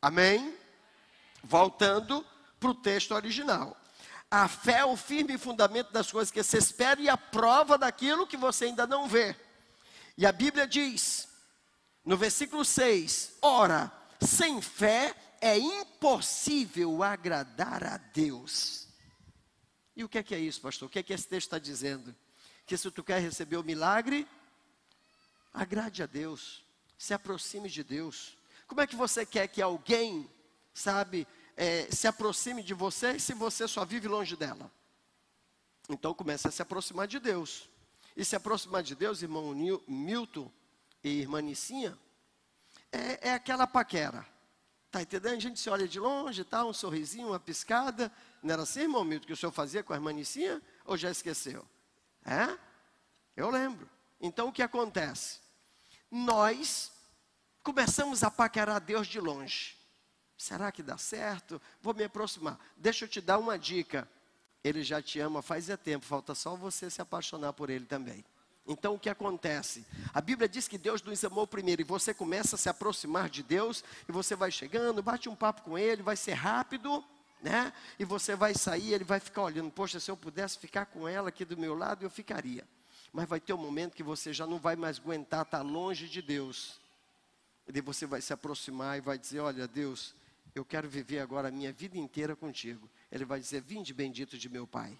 Amém? 0.00 0.56
Voltando 1.42 2.24
para 2.60 2.70
o 2.70 2.74
texto 2.74 3.12
original. 3.12 3.76
A 4.30 4.48
fé 4.48 4.78
é 4.78 4.84
o 4.84 4.96
firme 4.96 5.38
fundamento 5.38 5.92
das 5.92 6.10
coisas 6.10 6.30
que 6.30 6.42
se 6.42 6.56
espera 6.56 7.00
e 7.00 7.08
a 7.08 7.16
prova 7.16 7.78
daquilo 7.78 8.26
que 8.26 8.36
você 8.36 8.66
ainda 8.66 8.86
não 8.86 9.08
vê. 9.08 9.36
E 10.16 10.26
a 10.26 10.32
Bíblia 10.32 10.66
diz, 10.66 11.28
no 12.04 12.16
versículo 12.16 12.64
6: 12.64 13.38
Ora, 13.40 13.92
sem 14.20 14.60
fé 14.60 15.14
é 15.40 15.58
impossível 15.58 17.02
agradar 17.02 17.84
a 17.84 17.96
Deus. 17.96 18.83
E 19.96 20.02
o 20.02 20.08
que 20.08 20.18
é 20.18 20.22
que 20.22 20.34
é 20.34 20.38
isso, 20.38 20.60
pastor? 20.60 20.86
O 20.86 20.90
que 20.90 20.98
é 20.98 21.02
que 21.02 21.12
esse 21.12 21.26
texto 21.26 21.46
está 21.46 21.58
dizendo? 21.58 22.14
Que 22.66 22.76
se 22.76 22.90
tu 22.90 23.04
quer 23.04 23.20
receber 23.20 23.56
o 23.56 23.62
milagre, 23.62 24.26
agrade 25.52 26.02
a 26.02 26.06
Deus, 26.06 26.64
se 26.98 27.14
aproxime 27.14 27.68
de 27.68 27.84
Deus. 27.84 28.36
Como 28.66 28.80
é 28.80 28.86
que 28.86 28.96
você 28.96 29.24
quer 29.24 29.46
que 29.46 29.62
alguém, 29.62 30.28
sabe, 30.72 31.26
é, 31.56 31.86
se 31.90 32.08
aproxime 32.08 32.62
de 32.62 32.74
você 32.74 33.18
se 33.18 33.34
você 33.34 33.68
só 33.68 33.84
vive 33.84 34.08
longe 34.08 34.36
dela? 34.36 34.70
Então 35.88 36.14
comece 36.14 36.48
a 36.48 36.50
se 36.50 36.62
aproximar 36.62 37.06
de 37.06 37.18
Deus. 37.18 37.68
E 38.16 38.24
se 38.24 38.34
aproximar 38.34 38.82
de 38.82 38.94
Deus, 38.94 39.22
irmão 39.22 39.54
Milton 39.86 40.50
e 41.02 41.20
irmã 41.20 41.40
Nicinha, 41.40 41.98
é, 42.90 43.28
é 43.28 43.34
aquela 43.34 43.66
paquera. 43.66 44.26
Está 44.94 45.02
entendendo? 45.02 45.36
A 45.36 45.40
gente 45.40 45.58
se 45.58 45.68
olha 45.68 45.88
de 45.88 45.98
longe, 45.98 46.44
tá, 46.44 46.64
um 46.64 46.72
sorrisinho, 46.72 47.26
uma 47.26 47.40
piscada. 47.40 48.12
Não 48.40 48.52
era 48.52 48.62
assim, 48.62 48.82
irmão 48.82 49.02
Milton, 49.02 49.26
que 49.26 49.32
o 49.32 49.36
senhor 49.36 49.50
fazia 49.50 49.82
com 49.82 49.92
a 49.92 49.96
irmã 49.96 50.12
Nicinha? 50.12 50.62
Ou 50.84 50.96
já 50.96 51.10
esqueceu? 51.10 51.66
É? 52.24 52.56
Eu 53.36 53.50
lembro. 53.50 53.90
Então 54.20 54.46
o 54.46 54.52
que 54.52 54.62
acontece? 54.62 55.40
Nós 56.08 56.92
começamos 57.60 58.22
a 58.22 58.30
paquerar 58.30 58.80
Deus 58.80 59.08
de 59.08 59.18
longe. 59.18 59.76
Será 60.38 60.70
que 60.70 60.80
dá 60.80 60.96
certo? 60.96 61.60
Vou 61.82 61.92
me 61.92 62.04
aproximar. 62.04 62.56
Deixa 62.76 63.04
eu 63.04 63.08
te 63.08 63.20
dar 63.20 63.38
uma 63.38 63.58
dica. 63.58 64.08
Ele 64.62 64.84
já 64.84 65.02
te 65.02 65.18
ama 65.18 65.42
faz 65.42 65.68
é 65.68 65.76
tempo, 65.76 66.06
falta 66.06 66.36
só 66.36 66.54
você 66.54 66.88
se 66.88 67.02
apaixonar 67.02 67.52
por 67.52 67.68
ele 67.68 67.84
também. 67.84 68.24
Então 68.66 68.94
o 68.94 68.98
que 68.98 69.10
acontece? 69.10 69.84
A 70.12 70.20
Bíblia 70.20 70.48
diz 70.48 70.66
que 70.66 70.78
Deus 70.78 71.02
nos 71.02 71.22
amou 71.24 71.46
primeiro 71.46 71.82
e 71.82 71.84
você 71.84 72.14
começa 72.14 72.56
a 72.56 72.58
se 72.58 72.68
aproximar 72.68 73.28
de 73.28 73.42
Deus 73.42 73.84
e 74.08 74.12
você 74.12 74.34
vai 74.34 74.50
chegando, 74.50 75.02
bate 75.02 75.28
um 75.28 75.34
papo 75.34 75.62
com 75.62 75.76
ele, 75.76 76.02
vai 76.02 76.16
ser 76.16 76.32
rápido, 76.32 77.04
né? 77.42 77.72
E 77.98 78.04
você 78.04 78.34
vai 78.34 78.54
sair, 78.54 78.94
ele 78.94 79.04
vai 79.04 79.20
ficar 79.20 79.42
olhando, 79.42 79.70
poxa, 79.70 80.00
se 80.00 80.10
eu 80.10 80.16
pudesse 80.16 80.58
ficar 80.58 80.86
com 80.86 81.06
ela 81.06 81.28
aqui 81.28 81.44
do 81.44 81.58
meu 81.58 81.74
lado, 81.74 82.04
eu 82.04 82.10
ficaria. 82.10 82.66
Mas 83.12 83.28
vai 83.28 83.38
ter 83.38 83.52
um 83.52 83.58
momento 83.58 83.94
que 83.94 84.02
você 84.02 84.32
já 84.32 84.46
não 84.46 84.58
vai 84.58 84.76
mais 84.76 84.98
aguentar 84.98 85.42
estar 85.42 85.62
longe 85.62 86.08
de 86.08 86.22
Deus. 86.22 86.80
E 87.72 87.80
você 87.80 88.06
vai 88.06 88.20
se 88.20 88.32
aproximar 88.32 88.98
e 88.98 89.00
vai 89.00 89.16
dizer: 89.18 89.40
Olha, 89.40 89.68
Deus, 89.68 90.14
eu 90.54 90.64
quero 90.64 90.88
viver 90.88 91.20
agora 91.20 91.48
a 91.48 91.50
minha 91.50 91.72
vida 91.72 91.96
inteira 91.96 92.34
contigo. 92.34 92.90
Ele 93.12 93.24
vai 93.24 93.38
dizer: 93.38 93.62
Vinde 93.62 93.94
bendito 93.94 94.36
de 94.36 94.48
meu 94.48 94.66
Pai. 94.66 94.98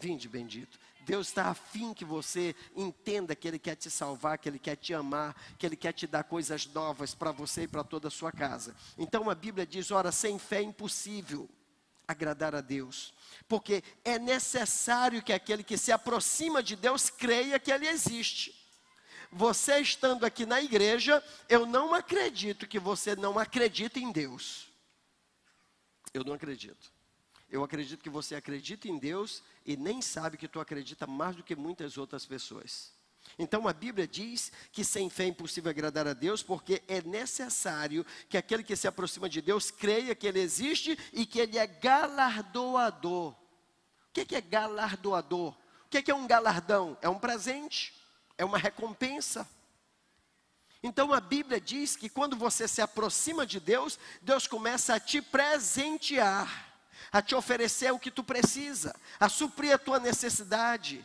Vinde 0.00 0.28
bendito. 0.28 0.78
Deus 1.02 1.28
está 1.28 1.46
afim 1.46 1.92
que 1.92 2.04
você 2.04 2.54
entenda 2.74 3.34
que 3.34 3.48
Ele 3.48 3.58
quer 3.58 3.74
te 3.74 3.90
salvar, 3.90 4.38
que 4.38 4.48
Ele 4.48 4.58
quer 4.58 4.76
te 4.76 4.94
amar, 4.94 5.34
que 5.58 5.66
Ele 5.66 5.76
quer 5.76 5.92
te 5.92 6.06
dar 6.06 6.24
coisas 6.24 6.66
novas 6.66 7.14
para 7.14 7.32
você 7.32 7.62
e 7.62 7.68
para 7.68 7.82
toda 7.84 8.08
a 8.08 8.10
sua 8.10 8.30
casa. 8.30 8.74
Então 8.96 9.28
a 9.28 9.34
Bíblia 9.34 9.66
diz: 9.66 9.90
ora, 9.90 10.12
sem 10.12 10.38
fé 10.38 10.58
é 10.58 10.62
impossível 10.62 11.48
agradar 12.06 12.54
a 12.54 12.60
Deus, 12.60 13.14
porque 13.48 13.82
é 14.04 14.18
necessário 14.18 15.22
que 15.22 15.32
aquele 15.32 15.62
que 15.62 15.76
se 15.76 15.92
aproxima 15.92 16.62
de 16.62 16.76
Deus 16.76 17.08
creia 17.08 17.58
que 17.58 17.72
Ele 17.72 17.86
existe. 17.86 18.54
Você 19.32 19.78
estando 19.78 20.26
aqui 20.26 20.44
na 20.44 20.60
igreja, 20.60 21.22
eu 21.48 21.64
não 21.64 21.94
acredito 21.94 22.66
que 22.66 22.80
você 22.80 23.14
não 23.14 23.38
acredita 23.38 24.00
em 24.00 24.10
Deus. 24.10 24.68
Eu 26.12 26.24
não 26.24 26.32
acredito. 26.32 26.92
Eu 27.50 27.64
acredito 27.64 28.02
que 28.02 28.08
você 28.08 28.34
acredita 28.36 28.88
em 28.88 28.96
Deus 28.96 29.42
e 29.66 29.76
nem 29.76 30.00
sabe 30.00 30.36
que 30.36 30.46
tu 30.46 30.60
acredita 30.60 31.06
mais 31.06 31.34
do 31.34 31.42
que 31.42 31.56
muitas 31.56 31.98
outras 31.98 32.24
pessoas. 32.24 32.92
Então 33.38 33.66
a 33.66 33.72
Bíblia 33.72 34.06
diz 34.06 34.52
que 34.72 34.84
sem 34.84 35.10
fé 35.10 35.24
é 35.24 35.28
impossível 35.28 35.70
agradar 35.70 36.06
a 36.06 36.12
Deus, 36.12 36.42
porque 36.42 36.82
é 36.86 37.02
necessário 37.02 38.04
que 38.28 38.36
aquele 38.36 38.62
que 38.62 38.76
se 38.76 38.86
aproxima 38.86 39.28
de 39.28 39.40
Deus 39.40 39.70
creia 39.70 40.14
que 40.14 40.26
Ele 40.26 40.40
existe 40.40 40.98
e 41.12 41.26
que 41.26 41.40
Ele 41.40 41.58
é 41.58 41.66
galardoador. 41.66 43.32
O 43.32 44.12
que 44.12 44.34
é 44.34 44.40
galardoador? 44.40 45.56
O 45.86 45.88
que 45.88 46.10
é 46.10 46.14
um 46.14 46.26
galardão? 46.26 46.96
É 47.02 47.08
um 47.08 47.18
presente, 47.18 47.94
é 48.38 48.44
uma 48.44 48.58
recompensa. 48.58 49.48
Então 50.82 51.12
a 51.12 51.20
Bíblia 51.20 51.60
diz 51.60 51.94
que 51.94 52.08
quando 52.08 52.36
você 52.36 52.66
se 52.66 52.80
aproxima 52.80 53.46
de 53.46 53.60
Deus, 53.60 53.98
Deus 54.22 54.46
começa 54.46 54.94
a 54.94 55.00
te 55.00 55.20
presentear, 55.20 56.69
a 57.12 57.20
te 57.20 57.34
oferecer 57.34 57.92
o 57.92 57.98
que 57.98 58.10
tu 58.10 58.22
precisa, 58.22 58.94
a 59.18 59.28
suprir 59.28 59.74
a 59.74 59.78
tua 59.78 59.98
necessidade, 59.98 61.04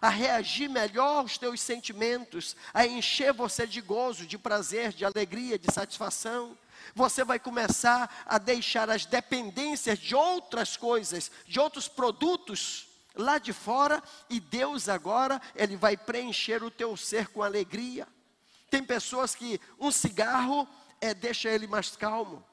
a 0.00 0.08
reagir 0.08 0.68
melhor 0.68 1.20
aos 1.20 1.38
teus 1.38 1.60
sentimentos, 1.60 2.56
a 2.72 2.86
encher 2.86 3.32
você 3.32 3.66
de 3.66 3.80
gozo, 3.80 4.26
de 4.26 4.36
prazer, 4.36 4.92
de 4.92 5.04
alegria, 5.04 5.58
de 5.58 5.72
satisfação. 5.72 6.56
Você 6.94 7.24
vai 7.24 7.38
começar 7.38 8.24
a 8.26 8.38
deixar 8.38 8.90
as 8.90 9.06
dependências 9.06 9.98
de 9.98 10.14
outras 10.14 10.76
coisas, 10.76 11.30
de 11.46 11.58
outros 11.60 11.88
produtos 11.88 12.88
lá 13.16 13.38
de 13.38 13.52
fora, 13.52 14.02
e 14.28 14.40
Deus 14.40 14.88
agora, 14.88 15.40
Ele 15.54 15.76
vai 15.76 15.96
preencher 15.96 16.62
o 16.64 16.70
teu 16.70 16.96
ser 16.96 17.28
com 17.28 17.42
alegria. 17.42 18.08
Tem 18.68 18.82
pessoas 18.82 19.36
que 19.36 19.60
um 19.78 19.92
cigarro 19.92 20.68
é, 21.00 21.14
deixa 21.14 21.48
ele 21.48 21.66
mais 21.66 21.94
calmo. 21.96 22.44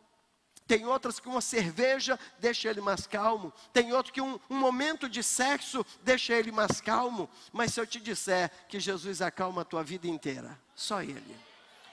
Tem 0.72 0.86
outras 0.86 1.20
que 1.20 1.28
uma 1.28 1.42
cerveja 1.42 2.18
deixa 2.40 2.70
ele 2.70 2.80
mais 2.80 3.06
calmo. 3.06 3.52
Tem 3.74 3.92
outro 3.92 4.14
que 4.14 4.22
um, 4.22 4.40
um, 4.50 4.56
momento 4.56 5.10
de 5.10 5.22
sexo 5.22 5.86
deixa 6.02 6.34
ele 6.34 6.50
mais 6.50 6.80
calmo. 6.80 7.30
Mas 7.52 7.74
se 7.74 7.82
eu 7.82 7.86
te 7.86 8.00
disser 8.00 8.50
que 8.70 8.80
Jesus 8.80 9.22
acalma 9.22 9.64
a 9.64 9.66
tua 9.66 9.84
vida 9.84 10.08
inteira, 10.08 10.58
só 10.74 11.04
Ele. 11.04 11.36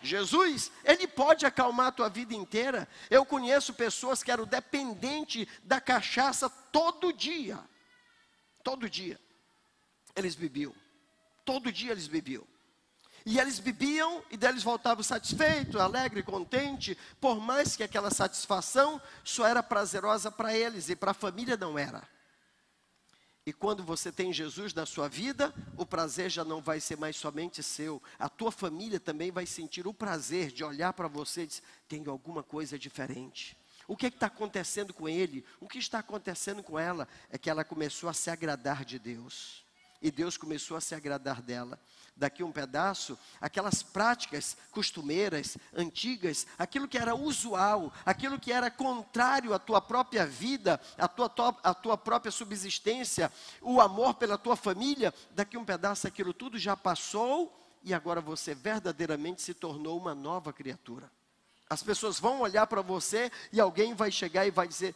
Jesus, 0.00 0.70
Ele 0.84 1.08
pode 1.08 1.44
acalmar 1.44 1.88
a 1.88 1.90
tua 1.90 2.08
vida 2.08 2.36
inteira. 2.36 2.86
Eu 3.10 3.26
conheço 3.26 3.74
pessoas 3.74 4.22
que 4.22 4.30
eram 4.30 4.44
dependentes 4.44 5.44
da 5.64 5.80
cachaça 5.80 6.48
todo 6.48 7.12
dia. 7.12 7.58
Todo 8.62 8.88
dia. 8.88 9.20
Eles 10.14 10.36
bebiam. 10.36 10.72
Todo 11.44 11.72
dia 11.72 11.90
eles 11.90 12.06
bebiam. 12.06 12.46
E 13.30 13.38
eles 13.38 13.58
bebiam 13.58 14.24
e 14.30 14.38
deles 14.38 14.62
voltavam 14.62 15.04
satisfeitos, 15.04 15.78
alegre, 15.78 16.22
contente, 16.22 16.96
por 17.20 17.38
mais 17.38 17.76
que 17.76 17.82
aquela 17.82 18.10
satisfação 18.10 18.98
só 19.22 19.46
era 19.46 19.62
prazerosa 19.62 20.30
para 20.30 20.56
eles 20.56 20.88
e 20.88 20.96
para 20.96 21.10
a 21.10 21.14
família 21.14 21.54
não 21.54 21.78
era. 21.78 22.08
E 23.44 23.52
quando 23.52 23.84
você 23.84 24.10
tem 24.10 24.32
Jesus 24.32 24.72
na 24.72 24.86
sua 24.86 25.10
vida, 25.10 25.54
o 25.76 25.84
prazer 25.84 26.30
já 26.30 26.42
não 26.42 26.62
vai 26.62 26.80
ser 26.80 26.96
mais 26.96 27.16
somente 27.16 27.62
seu. 27.62 28.02
A 28.18 28.30
tua 28.30 28.50
família 28.50 28.98
também 28.98 29.30
vai 29.30 29.44
sentir 29.44 29.86
o 29.86 29.92
prazer 29.92 30.50
de 30.50 30.64
olhar 30.64 30.94
para 30.94 31.06
você 31.06 31.42
e 31.42 31.48
dizer: 31.48 31.62
tem 31.86 32.02
alguma 32.06 32.42
coisa 32.42 32.78
diferente. 32.78 33.54
O 33.86 33.94
que 33.94 34.06
é 34.06 34.08
está 34.08 34.28
acontecendo 34.28 34.94
com 34.94 35.06
ele? 35.06 35.44
O 35.60 35.68
que 35.68 35.76
está 35.76 35.98
acontecendo 35.98 36.62
com 36.62 36.78
ela? 36.78 37.06
É 37.28 37.36
que 37.36 37.50
ela 37.50 37.62
começou 37.62 38.08
a 38.08 38.14
se 38.14 38.30
agradar 38.30 38.86
de 38.86 38.98
Deus. 38.98 39.62
E 40.00 40.10
Deus 40.10 40.38
começou 40.38 40.78
a 40.78 40.80
se 40.80 40.94
agradar 40.94 41.42
dela 41.42 41.78
daqui 42.18 42.42
um 42.42 42.50
pedaço, 42.50 43.16
aquelas 43.40 43.82
práticas 43.82 44.56
costumeiras, 44.72 45.56
antigas, 45.72 46.46
aquilo 46.58 46.88
que 46.88 46.98
era 46.98 47.14
usual, 47.14 47.92
aquilo 48.04 48.38
que 48.38 48.52
era 48.52 48.70
contrário 48.70 49.54
à 49.54 49.58
tua 49.58 49.80
própria 49.80 50.26
vida, 50.26 50.80
à 50.98 51.06
tua, 51.06 51.32
à 51.62 51.72
tua 51.72 51.96
própria 51.96 52.32
subsistência, 52.32 53.32
o 53.62 53.80
amor 53.80 54.14
pela 54.14 54.36
tua 54.36 54.56
família, 54.56 55.14
daqui 55.30 55.56
um 55.56 55.64
pedaço 55.64 56.06
aquilo 56.06 56.34
tudo 56.34 56.58
já 56.58 56.76
passou 56.76 57.54
e 57.84 57.94
agora 57.94 58.20
você 58.20 58.54
verdadeiramente 58.54 59.40
se 59.40 59.54
tornou 59.54 59.96
uma 59.96 60.14
nova 60.14 60.52
criatura. 60.52 61.10
As 61.70 61.82
pessoas 61.82 62.18
vão 62.18 62.40
olhar 62.40 62.66
para 62.66 62.82
você 62.82 63.30
e 63.52 63.60
alguém 63.60 63.94
vai 63.94 64.10
chegar 64.10 64.46
e 64.46 64.50
vai 64.50 64.66
dizer: 64.66 64.94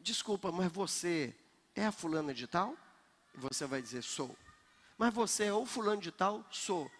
Desculpa, 0.00 0.50
mas 0.50 0.72
você 0.72 1.34
é 1.74 1.86
a 1.86 1.92
fulana 1.92 2.32
de 2.32 2.46
tal? 2.46 2.74
E 3.34 3.38
você 3.38 3.66
vai 3.66 3.82
dizer: 3.82 4.02
Sou. 4.02 4.34
Mas 4.96 5.12
você 5.12 5.44
é 5.44 5.52
o 5.52 5.66
fulano 5.66 6.00
de 6.00 6.12
tal? 6.12 6.44
Sou. 6.50 6.90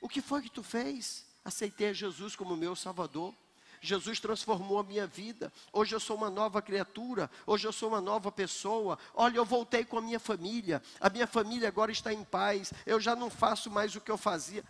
O 0.00 0.08
que 0.08 0.22
foi 0.22 0.42
que 0.42 0.50
tu 0.50 0.62
fez? 0.62 1.26
Aceitei 1.44 1.92
Jesus 1.92 2.36
como 2.36 2.56
meu 2.56 2.76
Salvador. 2.76 3.34
Jesus 3.80 4.20
transformou 4.20 4.78
a 4.78 4.84
minha 4.84 5.06
vida. 5.06 5.52
Hoje 5.72 5.94
eu 5.94 6.00
sou 6.00 6.16
uma 6.16 6.28
nova 6.28 6.60
criatura. 6.60 7.30
Hoje 7.46 7.66
eu 7.66 7.72
sou 7.72 7.88
uma 7.88 8.00
nova 8.00 8.30
pessoa. 8.30 8.98
Olha, 9.14 9.38
eu 9.38 9.44
voltei 9.44 9.84
com 9.84 9.98
a 9.98 10.02
minha 10.02 10.20
família. 10.20 10.82
A 11.00 11.08
minha 11.08 11.26
família 11.26 11.68
agora 11.68 11.90
está 11.90 12.12
em 12.12 12.22
paz. 12.22 12.72
Eu 12.84 13.00
já 13.00 13.16
não 13.16 13.30
faço 13.30 13.70
mais 13.70 13.96
o 13.96 14.00
que 14.00 14.10
eu 14.10 14.18
fazia. 14.18 14.62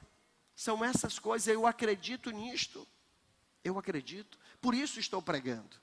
São 0.55 0.85
essas 0.85 1.19
coisas. 1.19 1.49
Eu 1.49 1.66
acredito 1.66 2.31
nisto. 2.31 2.87
Eu 3.64 3.79
acredito. 3.79 4.38
Por 4.61 4.75
isso 4.75 5.01
estou 5.01 5.21
pregando. 5.21 5.77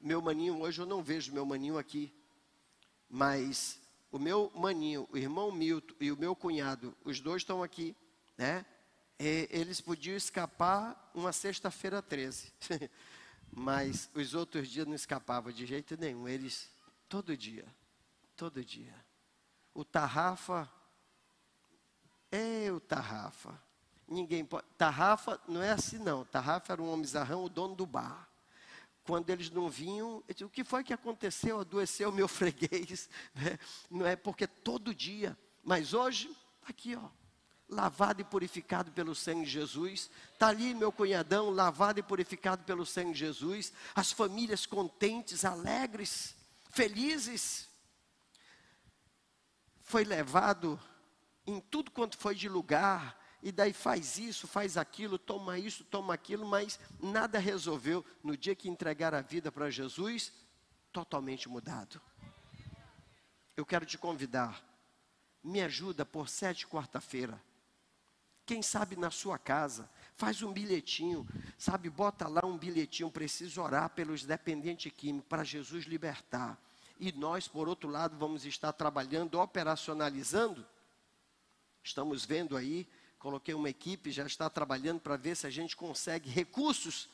Meu 0.00 0.22
maninho, 0.22 0.60
hoje 0.60 0.80
eu 0.80 0.86
não 0.86 1.02
vejo 1.02 1.32
meu 1.32 1.44
maninho 1.44 1.76
aqui. 1.76 2.14
Mas 3.08 3.80
o 4.14 4.18
meu 4.20 4.48
maninho, 4.54 5.08
o 5.10 5.18
irmão 5.18 5.50
Milton 5.50 5.92
e 5.98 6.12
o 6.12 6.16
meu 6.16 6.36
cunhado, 6.36 6.96
os 7.04 7.18
dois 7.18 7.42
estão 7.42 7.64
aqui, 7.64 7.96
né? 8.38 8.64
E 9.18 9.48
eles 9.50 9.80
podiam 9.80 10.16
escapar 10.16 11.10
uma 11.12 11.32
sexta-feira 11.32 12.00
13. 12.00 12.52
Mas 13.50 14.08
os 14.14 14.32
outros 14.32 14.68
dias 14.68 14.86
não 14.86 14.94
escapavam 14.94 15.50
de 15.50 15.66
jeito 15.66 15.96
nenhum. 15.96 16.28
Eles, 16.28 16.70
todo 17.08 17.36
dia, 17.36 17.66
todo 18.36 18.64
dia. 18.64 18.94
O 19.74 19.84
Tarrafa, 19.84 20.70
é 22.30 22.70
o 22.70 22.78
Tarrafa. 22.78 23.60
Ninguém 24.06 24.44
pode. 24.44 24.64
Tarrafa 24.78 25.40
não 25.48 25.60
é 25.60 25.72
assim, 25.72 25.98
não. 25.98 26.24
Tarrafa 26.24 26.72
era 26.72 26.80
um 26.80 26.88
homem 26.88 27.04
zarrão, 27.04 27.42
o 27.42 27.48
dono 27.48 27.74
do 27.74 27.84
bar 27.84 28.28
quando 29.04 29.30
eles 29.30 29.50
não 29.50 29.68
vinham, 29.68 30.22
disse, 30.26 30.44
o 30.44 30.48
que 30.48 30.64
foi 30.64 30.82
que 30.82 30.92
aconteceu? 30.92 31.60
Adoeceu 31.60 32.10
meu 32.10 32.26
freguês. 32.28 33.08
Né? 33.34 33.58
Não 33.90 34.06
é 34.06 34.16
porque 34.16 34.46
todo 34.46 34.94
dia, 34.94 35.36
mas 35.62 35.92
hoje, 35.92 36.34
aqui, 36.66 36.96
ó, 36.96 37.08
lavado 37.68 38.20
e 38.20 38.24
purificado 38.24 38.90
pelo 38.92 39.14
sangue 39.14 39.44
de 39.44 39.50
Jesus. 39.50 40.10
Está 40.32 40.48
ali 40.48 40.74
meu 40.74 40.90
cunhadão, 40.90 41.50
lavado 41.50 42.00
e 42.00 42.02
purificado 42.02 42.64
pelo 42.64 42.86
sangue 42.86 43.12
de 43.12 43.18
Jesus. 43.20 43.72
As 43.94 44.10
famílias 44.10 44.66
contentes, 44.66 45.44
alegres, 45.44 46.34
felizes. 46.70 47.68
Foi 49.82 50.04
levado 50.04 50.80
em 51.46 51.60
tudo 51.60 51.90
quanto 51.90 52.16
foi 52.16 52.34
de 52.34 52.48
lugar 52.48 53.22
e 53.44 53.52
daí 53.52 53.74
faz 53.74 54.16
isso, 54.16 54.48
faz 54.48 54.78
aquilo, 54.78 55.18
toma 55.18 55.58
isso, 55.58 55.84
toma 55.84 56.14
aquilo, 56.14 56.46
mas 56.46 56.80
nada 56.98 57.38
resolveu. 57.38 58.02
No 58.22 58.38
dia 58.38 58.54
que 58.54 58.70
entregar 58.70 59.12
a 59.14 59.20
vida 59.20 59.52
para 59.52 59.68
Jesus, 59.68 60.32
totalmente 60.90 61.46
mudado. 61.46 62.00
Eu 63.54 63.66
quero 63.66 63.84
te 63.84 63.98
convidar, 63.98 64.64
me 65.42 65.60
ajuda 65.60 66.06
por 66.06 66.26
sete 66.26 66.66
quarta-feira. 66.66 67.38
Quem 68.46 68.62
sabe 68.62 68.96
na 68.96 69.10
sua 69.10 69.38
casa, 69.38 69.90
faz 70.16 70.40
um 70.40 70.50
bilhetinho, 70.50 71.28
sabe, 71.58 71.90
bota 71.90 72.26
lá 72.26 72.46
um 72.46 72.56
bilhetinho, 72.56 73.10
preciso 73.10 73.60
orar 73.60 73.90
pelos 73.90 74.24
dependentes 74.24 74.90
químicos, 74.90 75.28
para 75.28 75.44
Jesus 75.44 75.84
libertar. 75.84 76.58
E 76.98 77.12
nós, 77.12 77.46
por 77.46 77.68
outro 77.68 77.90
lado, 77.90 78.16
vamos 78.16 78.46
estar 78.46 78.72
trabalhando, 78.72 79.38
operacionalizando. 79.38 80.66
Estamos 81.82 82.24
vendo 82.24 82.56
aí 82.56 82.88
Coloquei 83.24 83.54
uma 83.54 83.70
equipe, 83.70 84.12
já 84.12 84.26
está 84.26 84.50
trabalhando 84.50 85.00
para 85.00 85.16
ver 85.16 85.34
se 85.34 85.46
a 85.46 85.50
gente 85.50 85.74
consegue 85.74 86.28
recursos, 86.28 87.08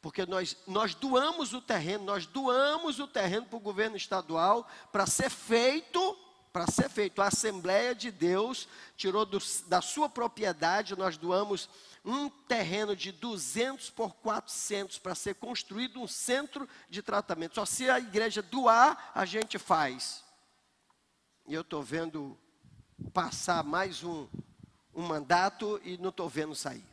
porque 0.00 0.24
nós, 0.24 0.56
nós 0.68 0.94
doamos 0.94 1.52
o 1.52 1.60
terreno, 1.60 2.04
nós 2.04 2.26
doamos 2.26 3.00
o 3.00 3.08
terreno 3.08 3.46
para 3.46 3.56
o 3.56 3.60
governo 3.60 3.96
estadual 3.96 4.70
para 4.92 5.04
ser 5.04 5.28
feito, 5.28 6.16
para 6.52 6.70
ser 6.70 6.88
feito. 6.88 7.20
A 7.20 7.26
Assembleia 7.26 7.92
de 7.92 8.12
Deus 8.12 8.68
tirou 8.96 9.26
do, 9.26 9.38
da 9.66 9.80
sua 9.80 10.08
propriedade, 10.08 10.96
nós 10.96 11.16
doamos 11.16 11.68
um 12.04 12.28
terreno 12.28 12.94
de 12.94 13.10
200 13.10 13.90
por 13.90 14.14
400 14.14 15.00
para 15.00 15.16
ser 15.16 15.34
construído 15.34 16.00
um 16.00 16.06
centro 16.06 16.68
de 16.88 17.02
tratamento. 17.02 17.56
Só 17.56 17.64
se 17.64 17.90
a 17.90 17.98
igreja 17.98 18.42
doar, 18.42 19.10
a 19.12 19.24
gente 19.24 19.58
faz. 19.58 20.22
E 21.48 21.52
eu 21.52 21.62
estou 21.62 21.82
vendo 21.82 22.38
passar 23.12 23.64
mais 23.64 24.04
um, 24.04 24.28
um 24.94 25.02
mandato 25.02 25.80
e 25.84 25.96
não 25.98 26.10
estou 26.10 26.28
vendo 26.28 26.54
sair. 26.54 26.86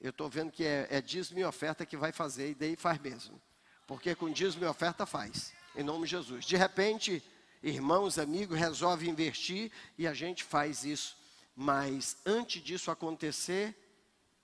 Eu 0.00 0.10
estou 0.10 0.28
vendo 0.28 0.52
que 0.52 0.64
é, 0.64 0.86
é 0.90 1.00
dízimo 1.00 1.40
e 1.40 1.44
oferta 1.44 1.84
que 1.84 1.96
vai 1.96 2.12
fazer, 2.12 2.50
e 2.50 2.54
daí 2.54 2.76
faz 2.76 3.00
mesmo. 3.00 3.40
Porque 3.86 4.14
com 4.14 4.30
dízimo 4.30 4.64
e 4.64 4.68
oferta 4.68 5.06
faz, 5.06 5.52
em 5.74 5.82
nome 5.82 6.04
de 6.04 6.10
Jesus. 6.10 6.44
De 6.44 6.56
repente, 6.56 7.22
irmãos, 7.62 8.18
amigos, 8.18 8.58
resolve 8.58 9.08
investir 9.08 9.72
e 9.96 10.06
a 10.06 10.14
gente 10.14 10.44
faz 10.44 10.84
isso. 10.84 11.16
Mas 11.56 12.16
antes 12.24 12.62
disso 12.62 12.90
acontecer, 12.90 13.74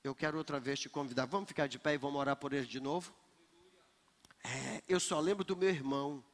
eu 0.02 0.14
quero 0.14 0.36
outra 0.36 0.58
vez 0.58 0.80
te 0.80 0.88
convidar. 0.88 1.26
Vamos 1.26 1.48
ficar 1.48 1.68
de 1.68 1.78
pé 1.78 1.94
e 1.94 1.98
vamos 1.98 2.18
orar 2.18 2.36
por 2.36 2.52
ele 2.52 2.66
de 2.66 2.80
novo? 2.80 3.14
É, 4.42 4.82
eu 4.88 4.98
só 4.98 5.20
lembro 5.20 5.44
do 5.44 5.56
meu 5.56 5.70
irmão. 5.70 6.24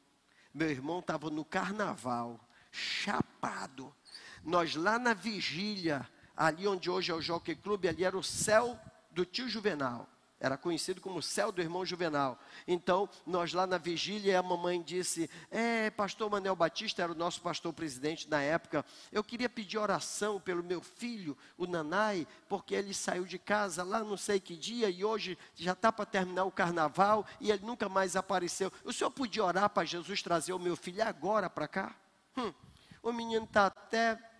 Meu 0.53 0.69
irmão 0.69 0.99
estava 0.99 1.29
no 1.29 1.45
carnaval, 1.45 2.39
chapado. 2.71 3.95
Nós 4.43 4.75
lá 4.75 4.97
na 4.97 5.13
vigília, 5.13 6.07
ali 6.35 6.67
onde 6.67 6.89
hoje 6.89 7.11
é 7.11 7.15
o 7.15 7.21
Jockey 7.21 7.55
Clube, 7.55 7.87
ali 7.87 8.03
era 8.03 8.17
o 8.17 8.23
céu 8.23 8.79
do 9.11 9.25
tio 9.25 9.47
Juvenal. 9.47 10.07
Era 10.41 10.57
conhecido 10.57 10.99
como 10.99 11.19
o 11.19 11.21
céu 11.21 11.51
do 11.51 11.61
irmão 11.61 11.85
Juvenal. 11.85 12.39
Então, 12.67 13.07
nós 13.27 13.53
lá 13.53 13.67
na 13.67 13.77
vigília, 13.77 14.39
a 14.39 14.41
mamãe 14.41 14.81
disse: 14.81 15.29
É, 15.51 15.91
pastor 15.91 16.31
Manel 16.31 16.55
Batista 16.55 17.03
era 17.03 17.11
o 17.11 17.15
nosso 17.15 17.39
pastor 17.41 17.71
presidente 17.71 18.27
na 18.27 18.41
época. 18.41 18.83
Eu 19.11 19.23
queria 19.23 19.47
pedir 19.47 19.77
oração 19.77 20.41
pelo 20.41 20.63
meu 20.63 20.81
filho, 20.81 21.37
o 21.55 21.67
Nanai, 21.67 22.27
porque 22.49 22.73
ele 22.73 22.91
saiu 22.91 23.23
de 23.23 23.37
casa 23.37 23.83
lá 23.83 23.99
não 23.99 24.17
sei 24.17 24.39
que 24.39 24.57
dia 24.57 24.89
e 24.89 25.05
hoje 25.05 25.37
já 25.53 25.73
está 25.73 25.91
para 25.91 26.07
terminar 26.07 26.45
o 26.45 26.51
carnaval 26.51 27.23
e 27.39 27.51
ele 27.51 27.63
nunca 27.63 27.87
mais 27.87 28.15
apareceu. 28.15 28.73
O 28.83 28.91
senhor 28.91 29.11
podia 29.11 29.45
orar 29.45 29.69
para 29.69 29.85
Jesus 29.85 30.23
trazer 30.23 30.53
o 30.53 30.59
meu 30.59 30.75
filho 30.75 31.03
agora 31.03 31.51
para 31.51 31.67
cá? 31.67 31.95
Hum, 32.35 32.51
o 33.03 33.11
menino 33.11 33.43
está 33.43 33.67
até 33.67 34.30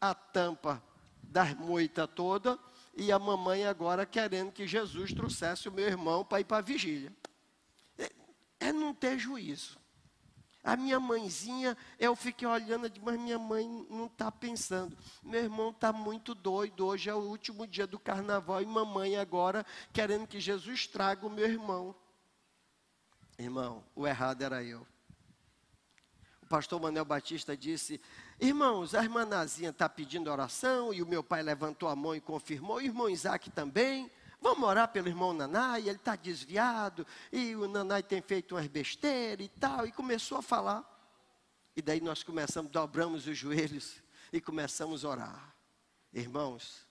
a 0.00 0.14
tampa 0.14 0.82
da 1.22 1.44
moita 1.54 2.06
toda 2.06 2.58
e 2.94 3.12
a 3.12 3.18
mamãe 3.18 3.64
agora 3.64 4.04
querendo 4.04 4.50
que 4.50 4.66
Jesus 4.66 5.12
trouxesse 5.12 5.68
o 5.68 5.72
meu 5.72 5.86
irmão 5.86 6.24
para 6.24 6.40
ir 6.40 6.44
para 6.44 6.58
a 6.58 6.62
vigília. 6.62 7.12
É, 7.96 8.10
é, 8.60 8.72
não 8.72 8.92
ter 8.92 9.18
juízo. 9.18 9.78
A 10.64 10.76
minha 10.76 10.98
mãezinha, 10.98 11.76
eu 11.98 12.14
fiquei 12.16 12.46
olhando, 12.46 12.90
mas 13.00 13.18
minha 13.18 13.38
mãe 13.38 13.86
não 13.88 14.06
está 14.06 14.30
pensando. 14.30 14.96
Meu 15.22 15.44
irmão 15.44 15.70
está 15.70 15.92
muito 15.92 16.34
doido, 16.34 16.84
hoje 16.84 17.08
é 17.08 17.14
o 17.14 17.18
último 17.18 17.66
dia 17.66 17.86
do 17.86 17.98
carnaval 17.98 18.60
e 18.60 18.66
mamãe 18.66 19.16
agora 19.16 19.64
querendo 19.92 20.26
que 20.26 20.40
Jesus 20.40 20.86
traga 20.86 21.26
o 21.26 21.30
meu 21.30 21.46
irmão. 21.46 21.94
Irmão, 23.38 23.84
o 23.94 24.06
errado 24.06 24.42
era 24.42 24.62
eu. 24.62 24.84
O 26.42 26.46
pastor 26.48 26.80
Manuel 26.80 27.04
Batista 27.04 27.56
disse: 27.56 28.00
Irmãos, 28.40 28.94
a 28.94 29.02
irmã 29.02 29.24
Nazinha 29.24 29.70
está 29.70 29.88
pedindo 29.88 30.30
oração 30.30 30.94
e 30.94 31.02
o 31.02 31.06
meu 31.06 31.24
pai 31.24 31.42
levantou 31.42 31.88
a 31.88 31.96
mão 31.96 32.14
e 32.14 32.20
confirmou. 32.20 32.76
O 32.76 32.80
irmão 32.80 33.10
Isaac 33.10 33.50
também. 33.50 34.08
Vamos 34.40 34.68
orar 34.68 34.86
pelo 34.86 35.08
irmão 35.08 35.32
Nanai, 35.32 35.80
ele 35.80 35.96
está 35.96 36.14
desviado 36.14 37.04
e 37.32 37.56
o 37.56 37.66
Nanai 37.66 38.04
tem 38.04 38.22
feito 38.22 38.54
umas 38.54 38.68
besteiras 38.68 39.44
e 39.44 39.48
tal. 39.48 39.84
E 39.84 39.90
começou 39.90 40.38
a 40.38 40.42
falar. 40.42 40.84
E 41.74 41.82
daí 41.82 42.00
nós 42.00 42.22
começamos, 42.22 42.70
dobramos 42.70 43.26
os 43.26 43.36
joelhos 43.36 44.00
e 44.32 44.40
começamos 44.40 45.04
a 45.04 45.08
orar. 45.08 45.54
Irmãos, 46.12 46.86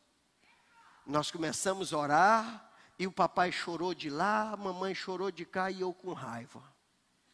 nós 1.06 1.32
começamos 1.32 1.94
a 1.94 1.98
orar 1.98 2.72
e 3.00 3.08
o 3.08 3.12
papai 3.12 3.54
chorou 3.54 3.94
de 3.94 4.10
lá, 4.10 4.52
a 4.52 4.58
mamãe 4.58 4.94
chorou 4.94 5.32
de 5.32 5.46
cá 5.46 5.72
e 5.72 5.80
eu 5.80 5.94
com 5.94 6.12
raiva. 6.12 6.62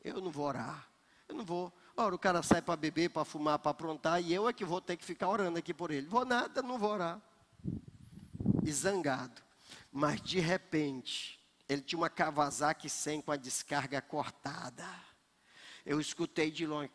Eu 0.04 0.21
não 0.21 0.30
vou 0.30 0.45
orar, 0.45 0.88
eu 1.28 1.34
não 1.34 1.43
vou. 1.43 1.73
Ora, 1.95 2.15
o 2.15 2.19
cara 2.19 2.41
sai 2.41 2.62
para 2.62 2.75
beber, 2.75 3.10
para 3.10 3.23
fumar, 3.23 3.60
para 3.60 3.71
aprontar, 3.71 4.21
e 4.21 4.34
eu 4.34 4.49
é 4.49 4.53
que 4.53 4.65
vou 4.65 4.82
ter 4.82 4.97
que 4.97 5.06
ficar 5.06 5.29
orando 5.29 5.60
aqui 5.60 5.73
por 5.73 5.91
ele. 5.91 6.08
Vou 6.08 6.25
nada, 6.25 6.62
não 6.62 6.77
vou 6.77 6.91
orar. 6.91 7.21
E 8.63 8.71
zangado. 8.71 9.41
Mas 9.91 10.19
de 10.21 10.39
repente, 10.39 11.39
ele 11.69 11.82
tinha 11.82 11.99
uma 11.99 12.10
Kawasaki 12.10 12.89
100 12.89 13.21
com 13.21 13.32
a 13.32 13.36
descarga 13.36 14.01
cortada. 14.01 14.86
Eu 15.86 15.99
escutei 15.99 16.49
de 16.49 16.65
longe. 16.65 16.89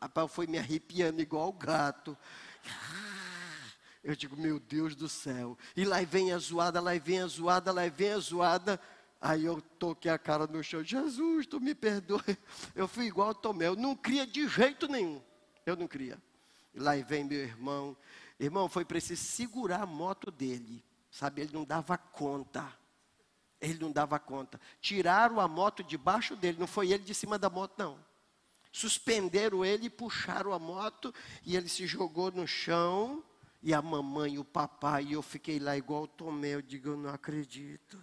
Rapaz, 0.00 0.30
foi 0.30 0.46
me 0.46 0.58
arrepiando 0.58 1.20
igual 1.20 1.48
o 1.48 1.52
gato. 1.52 2.16
Eu 4.04 4.14
digo, 4.14 4.36
meu 4.36 4.60
Deus 4.60 4.94
do 4.94 5.08
céu. 5.08 5.58
E 5.74 5.84
lá 5.84 6.00
vem 6.02 6.32
a 6.32 6.38
zoada, 6.38 6.80
lá 6.80 6.96
vem 6.96 7.20
a 7.20 7.26
zoada, 7.26 7.72
lá 7.72 7.88
vem 7.88 8.12
a 8.12 8.18
zoada. 8.18 8.80
Aí 9.20 9.44
eu 9.44 9.60
toquei 9.78 10.10
a 10.10 10.18
cara 10.18 10.46
no 10.46 10.62
chão, 10.62 10.84
Jesus, 10.84 11.46
tu 11.46 11.60
me 11.60 11.74
perdoe. 11.74 12.20
Eu 12.74 12.86
fui 12.86 13.06
igual 13.06 13.28
ao 13.28 13.34
Tomé, 13.34 13.66
eu 13.66 13.74
não 13.74 13.96
cria 13.96 14.26
de 14.26 14.46
jeito 14.46 14.86
nenhum. 14.88 15.22
Eu 15.64 15.74
não 15.74 15.88
cria. 15.88 16.20
Lá 16.74 16.94
vem 16.96 17.24
meu 17.24 17.40
irmão. 17.40 17.96
Irmão, 18.38 18.68
foi 18.68 18.84
preciso 18.84 19.24
segurar 19.24 19.82
a 19.82 19.86
moto 19.86 20.30
dele. 20.30 20.84
Sabe, 21.10 21.40
ele 21.40 21.52
não 21.54 21.64
dava 21.64 21.96
conta. 21.96 22.70
Ele 23.58 23.78
não 23.78 23.90
dava 23.90 24.18
conta. 24.18 24.60
Tiraram 24.80 25.40
a 25.40 25.48
moto 25.48 25.82
debaixo 25.82 26.36
dele, 26.36 26.58
não 26.58 26.66
foi 26.66 26.92
ele 26.92 27.02
de 27.02 27.14
cima 27.14 27.38
da 27.38 27.48
moto, 27.48 27.74
não. 27.78 27.98
Suspenderam 28.70 29.64
ele, 29.64 29.88
puxaram 29.88 30.52
a 30.52 30.58
moto 30.58 31.12
e 31.44 31.56
ele 31.56 31.68
se 31.68 31.86
jogou 31.86 32.30
no 32.30 32.46
chão. 32.46 33.24
E 33.62 33.72
a 33.72 33.80
mamãe, 33.80 34.38
o 34.38 34.44
papai, 34.44 35.04
e 35.04 35.12
eu 35.14 35.22
fiquei 35.22 35.58
lá 35.58 35.74
igual 35.76 36.02
o 36.02 36.06
Tomé. 36.06 36.54
Eu 36.54 36.62
digo, 36.62 36.90
eu 36.90 36.96
não 36.98 37.08
acredito 37.08 37.98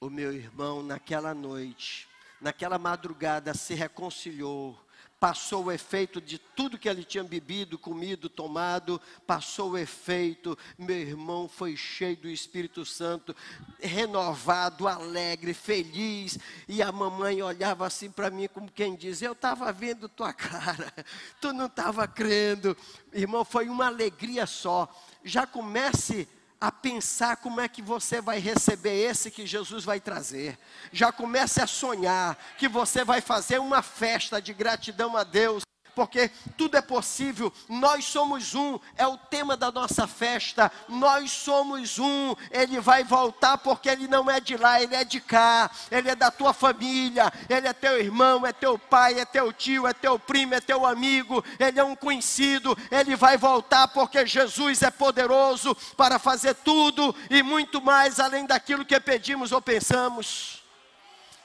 o 0.00 0.08
meu 0.08 0.32
irmão, 0.32 0.82
naquela 0.82 1.34
noite, 1.34 2.08
naquela 2.40 2.78
madrugada, 2.78 3.52
se 3.52 3.74
reconciliou, 3.74 4.78
passou 5.18 5.64
o 5.64 5.72
efeito 5.72 6.20
de 6.20 6.38
tudo 6.38 6.78
que 6.78 6.88
ele 6.88 7.02
tinha 7.02 7.24
bebido, 7.24 7.76
comido, 7.76 8.28
tomado, 8.28 9.00
passou 9.26 9.72
o 9.72 9.78
efeito. 9.78 10.56
Meu 10.78 10.96
irmão 10.96 11.48
foi 11.48 11.76
cheio 11.76 12.16
do 12.16 12.28
Espírito 12.28 12.84
Santo, 12.84 13.34
renovado, 13.80 14.86
alegre, 14.86 15.52
feliz. 15.52 16.38
E 16.68 16.80
a 16.80 16.92
mamãe 16.92 17.42
olhava 17.42 17.84
assim 17.84 18.08
para 18.08 18.30
mim, 18.30 18.46
como 18.46 18.70
quem 18.70 18.94
diz: 18.94 19.20
Eu 19.20 19.32
estava 19.32 19.72
vendo 19.72 20.08
tua 20.08 20.32
cara, 20.32 20.94
tu 21.40 21.52
não 21.52 21.66
estava 21.66 22.06
crendo. 22.06 22.76
Irmão, 23.12 23.44
foi 23.44 23.68
uma 23.68 23.86
alegria 23.86 24.46
só. 24.46 24.88
Já 25.24 25.44
comece 25.44 26.28
a 26.60 26.72
pensar 26.72 27.36
como 27.36 27.60
é 27.60 27.68
que 27.68 27.80
você 27.80 28.20
vai 28.20 28.38
receber 28.38 28.96
esse 28.98 29.30
que 29.30 29.46
Jesus 29.46 29.84
vai 29.84 30.00
trazer. 30.00 30.58
Já 30.92 31.12
comece 31.12 31.62
a 31.62 31.66
sonhar 31.66 32.36
que 32.56 32.68
você 32.68 33.04
vai 33.04 33.20
fazer 33.20 33.60
uma 33.60 33.82
festa 33.82 34.42
de 34.42 34.52
gratidão 34.52 35.16
a 35.16 35.22
Deus 35.22 35.62
porque 35.98 36.30
tudo 36.56 36.76
é 36.76 36.80
possível. 36.80 37.52
Nós 37.68 38.04
somos 38.04 38.54
um, 38.54 38.78
é 38.96 39.04
o 39.04 39.16
tema 39.16 39.56
da 39.56 39.72
nossa 39.72 40.06
festa. 40.06 40.70
Nós 40.88 41.32
somos 41.32 41.98
um. 41.98 42.36
Ele 42.52 42.78
vai 42.78 43.02
voltar 43.02 43.58
porque 43.58 43.88
ele 43.88 44.06
não 44.06 44.30
é 44.30 44.38
de 44.38 44.56
lá, 44.56 44.80
ele 44.80 44.94
é 44.94 45.02
de 45.02 45.20
cá. 45.20 45.68
Ele 45.90 46.08
é 46.08 46.14
da 46.14 46.30
tua 46.30 46.52
família, 46.52 47.32
ele 47.48 47.66
é 47.66 47.72
teu 47.72 47.98
irmão, 47.98 48.46
é 48.46 48.52
teu 48.52 48.78
pai, 48.78 49.18
é 49.18 49.24
teu 49.24 49.52
tio, 49.52 49.88
é 49.88 49.92
teu 49.92 50.20
primo, 50.20 50.54
é 50.54 50.60
teu 50.60 50.86
amigo, 50.86 51.44
ele 51.58 51.80
é 51.80 51.82
um 51.82 51.96
conhecido. 51.96 52.78
Ele 52.92 53.16
vai 53.16 53.36
voltar 53.36 53.88
porque 53.88 54.24
Jesus 54.24 54.80
é 54.82 54.92
poderoso 54.92 55.74
para 55.96 56.20
fazer 56.20 56.54
tudo 56.54 57.12
e 57.28 57.42
muito 57.42 57.82
mais 57.82 58.20
além 58.20 58.46
daquilo 58.46 58.84
que 58.84 59.00
pedimos 59.00 59.50
ou 59.50 59.60
pensamos. 59.60 60.67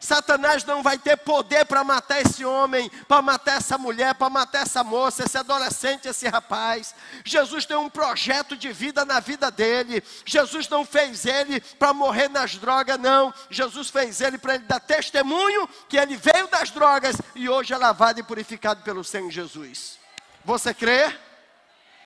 Satanás 0.03 0.65
não 0.65 0.83
vai 0.83 0.97
ter 0.97 1.15
poder 1.15 1.63
para 1.65 1.81
matar 1.81 2.19
esse 2.19 2.43
homem, 2.43 2.91
para 3.07 3.21
matar 3.21 3.55
essa 3.55 3.77
mulher, 3.77 4.13
para 4.13 4.29
matar 4.29 4.63
essa 4.63 4.83
moça, 4.83 5.23
esse 5.23 5.37
adolescente, 5.37 6.09
esse 6.09 6.27
rapaz. 6.27 6.93
Jesus 7.23 7.65
tem 7.65 7.77
um 7.77 7.89
projeto 7.89 8.57
de 8.57 8.73
vida 8.73 9.05
na 9.05 9.21
vida 9.21 9.49
dele. 9.49 10.03
Jesus 10.25 10.67
não 10.67 10.85
fez 10.85 11.25
ele 11.25 11.61
para 11.79 11.93
morrer 11.93 12.27
nas 12.27 12.57
drogas, 12.57 12.99
não. 12.99 13.33
Jesus 13.49 13.89
fez 13.89 14.19
ele 14.19 14.37
para 14.37 14.55
ele 14.55 14.65
dar 14.65 14.81
testemunho 14.81 15.69
que 15.87 15.95
ele 15.95 16.17
veio 16.17 16.49
das 16.49 16.69
drogas 16.69 17.15
e 17.33 17.47
hoje 17.47 17.73
é 17.73 17.77
lavado 17.77 18.19
e 18.19 18.23
purificado 18.23 18.83
pelo 18.83 19.05
Senhor 19.05 19.31
Jesus. 19.31 19.97
Você 20.43 20.73
crê? 20.73 21.15